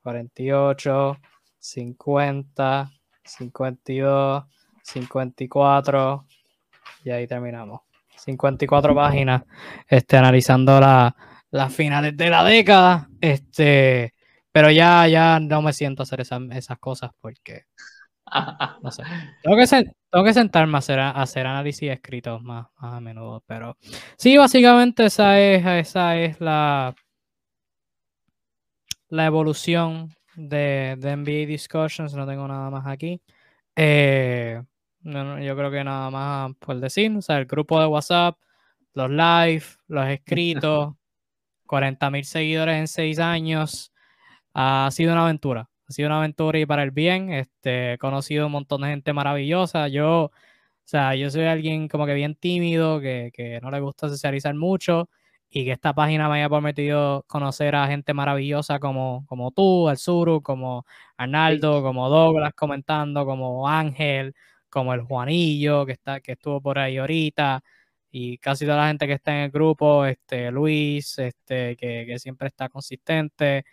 [0.01, 1.17] 48,
[1.59, 2.91] 50,
[3.23, 4.43] 52,
[4.83, 6.25] 54
[7.03, 7.81] y ahí terminamos.
[8.17, 9.43] 54 páginas
[9.87, 13.09] este, analizando las finales de la década.
[13.21, 14.13] Este,
[14.51, 17.65] pero ya, ya no me siento a hacer esas, cosas porque
[18.81, 19.03] no sé.
[19.43, 23.43] Tengo que, tengo que sentarme a hacer, hacer análisis escritos más, más a menudo.
[23.45, 23.77] Pero
[24.17, 26.95] sí, básicamente esa es, esa es la,
[29.09, 32.13] la evolución de, de NBA Discussions.
[32.13, 33.21] No tengo nada más aquí.
[33.75, 34.61] Eh,
[35.03, 38.37] yo creo que nada más por decir, o sea, el grupo de WhatsApp,
[38.93, 40.95] los live, los escritos,
[41.67, 43.91] 40 mil seguidores en seis años.
[44.53, 47.31] Ha sido una aventura, ha sido una aventura y para el bien.
[47.31, 49.87] Este, he conocido un montón de gente maravillosa.
[49.89, 50.31] Yo, o
[50.85, 55.09] sea, yo soy alguien como que bien tímido, que, que no le gusta socializar mucho
[55.49, 60.41] y que esta página me haya permitido conocer a gente maravillosa como, como tú, Alzuru,
[60.41, 60.85] como
[61.17, 64.35] Arnaldo, como Douglas comentando, como Ángel,
[64.69, 67.63] como el Juanillo, que, está, que estuvo por ahí ahorita,
[68.11, 72.47] y casi toda la gente que está en el grupo, este, Luis, este, que, siempre
[72.47, 73.65] está consistente,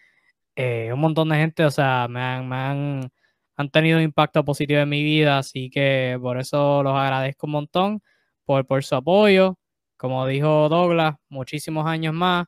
[0.57, 3.11] eh, un montón de gente, o sea, me han, me han,
[3.57, 7.53] han tenido un impacto positivo en mi vida, así que por eso los agradezco un
[7.53, 8.03] montón
[8.45, 9.59] por, por su apoyo.
[10.03, 12.47] Como dijo Douglas, muchísimos años más.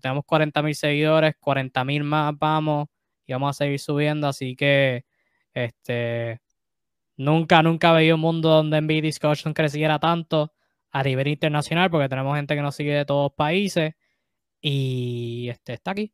[0.00, 2.86] Tenemos 40 mil seguidores, 40 mil más vamos
[3.26, 4.28] y vamos a seguir subiendo.
[4.28, 5.04] Así que
[5.52, 6.40] este,
[7.16, 10.52] nunca, nunca había un mundo donde NBA Discussion creciera tanto
[10.92, 13.94] a nivel internacional, porque tenemos gente que nos sigue de todos países
[14.60, 16.12] y este, está aquí.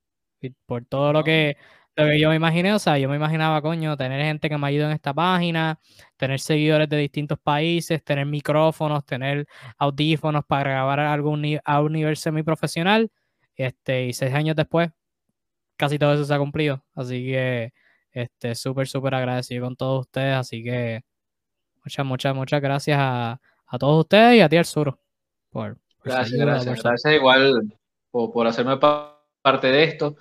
[0.65, 1.59] por todo lo que
[1.95, 4.67] lo que yo me imaginé, o sea, yo me imaginaba, coño, tener gente que me
[4.67, 5.79] ayude en esta página,
[6.17, 9.47] tener seguidores de distintos países, tener micrófonos, tener
[9.77, 13.11] audífonos para grabar algún a un nivel semiprofesional.
[13.57, 14.91] Este, y seis años después,
[15.77, 16.83] casi todo eso se ha cumplido.
[16.95, 17.73] Así que,
[18.13, 20.35] este, súper, súper agradecido con todos ustedes.
[20.35, 21.03] Así que,
[21.85, 23.41] muchas, muchas, muchas gracias a,
[23.79, 24.99] todos ustedes y a ti, al sur.
[25.51, 26.83] Por, gracias, gracias.
[26.83, 27.79] Gracias igual
[28.11, 28.79] por, por hacerme
[29.43, 30.17] parte de esto.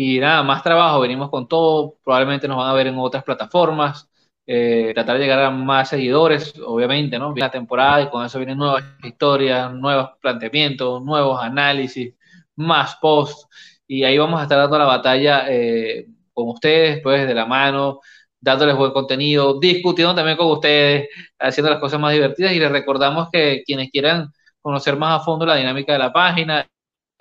[0.00, 4.08] Y nada, más trabajo, venimos con todo, probablemente nos van a ver en otras plataformas,
[4.46, 7.34] eh, tratar de llegar a más seguidores, obviamente, ¿no?
[7.34, 12.14] La temporada y con eso vienen nuevas historias, nuevos planteamientos, nuevos análisis,
[12.54, 13.48] más posts,
[13.88, 17.98] y ahí vamos a estar dando la batalla eh, con ustedes, pues de la mano,
[18.40, 21.08] dándoles buen contenido, discutiendo también con ustedes,
[21.40, 24.30] haciendo las cosas más divertidas y les recordamos que quienes quieran
[24.62, 26.68] conocer más a fondo la dinámica de la página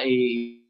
[0.06, 0.67] y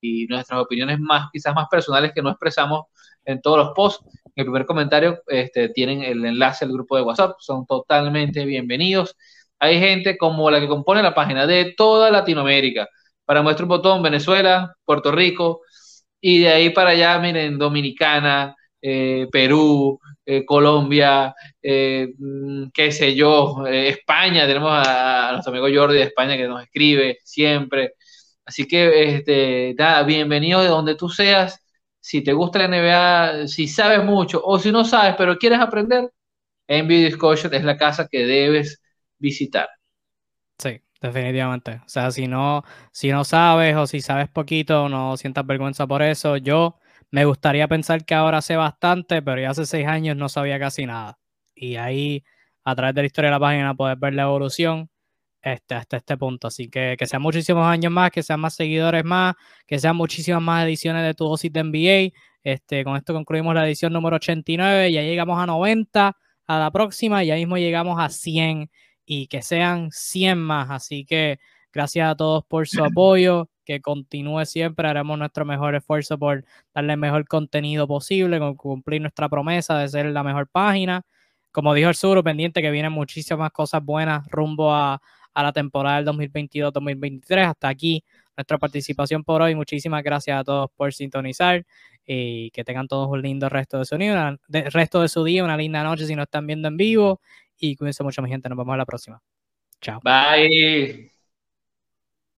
[0.00, 2.86] y nuestras opiniones más, quizás más personales que no expresamos
[3.24, 4.04] en todos los posts.
[4.24, 9.16] En el primer comentario este, tienen el enlace al grupo de WhatsApp, son totalmente bienvenidos.
[9.58, 12.88] Hay gente como la que compone la página de toda Latinoamérica.
[13.24, 15.60] Para muestra un botón, Venezuela, Puerto Rico,
[16.20, 23.14] y de ahí para allá, miren, Dominicana, eh, Perú, eh, Colombia, eh, mm, qué sé
[23.14, 27.94] yo, España, tenemos a, a, nuestro amigo Jordi de España que nos escribe siempre,
[28.44, 29.74] Así que, este,
[30.06, 31.64] bienvenido de donde tú seas.
[32.00, 36.10] Si te gusta la NBA, si sabes mucho o si no sabes, pero quieres aprender,
[36.68, 38.82] NBA Discussion es la casa que debes
[39.18, 39.68] visitar.
[40.58, 41.80] Sí, definitivamente.
[41.84, 42.62] O sea, si no,
[42.92, 46.36] si no sabes o si sabes poquito, no sientas vergüenza por eso.
[46.36, 46.78] Yo
[47.10, 50.86] me gustaría pensar que ahora sé bastante, pero ya hace seis años no sabía casi
[50.86, 51.18] nada.
[51.54, 52.24] Y ahí,
[52.64, 54.89] a través de la historia de la página, puedes ver la evolución
[55.42, 56.48] este, hasta este punto.
[56.48, 59.34] Así que que sean muchísimos años más, que sean más seguidores más,
[59.66, 62.18] que sean muchísimas más ediciones de tu dosis de NBA.
[62.42, 67.22] Este, con esto concluimos la edición número 89, ya llegamos a 90 a la próxima,
[67.22, 68.70] ya mismo llegamos a 100
[69.04, 70.70] y que sean 100 más.
[70.70, 71.38] Así que
[71.72, 76.44] gracias a todos por su apoyo, que continúe siempre, haremos nuestro mejor esfuerzo por
[76.74, 81.02] darle el mejor contenido posible, con cumplir nuestra promesa de ser la mejor página.
[81.52, 85.00] Como dijo el Suro, pendiente que vienen muchísimas cosas buenas rumbo a,
[85.34, 87.46] a la temporada del 2022-2023.
[87.46, 88.04] Hasta aquí
[88.36, 89.54] nuestra participación por hoy.
[89.54, 91.64] Muchísimas gracias a todos por sintonizar
[92.06, 95.56] y que tengan todos un lindo resto de su, día, resto de su día, una
[95.56, 97.20] linda noche si nos están viendo en vivo
[97.58, 98.48] y cuídense mucho mi gente.
[98.48, 99.22] Nos vemos la próxima.
[99.80, 100.00] Chao.
[100.02, 101.19] Bye.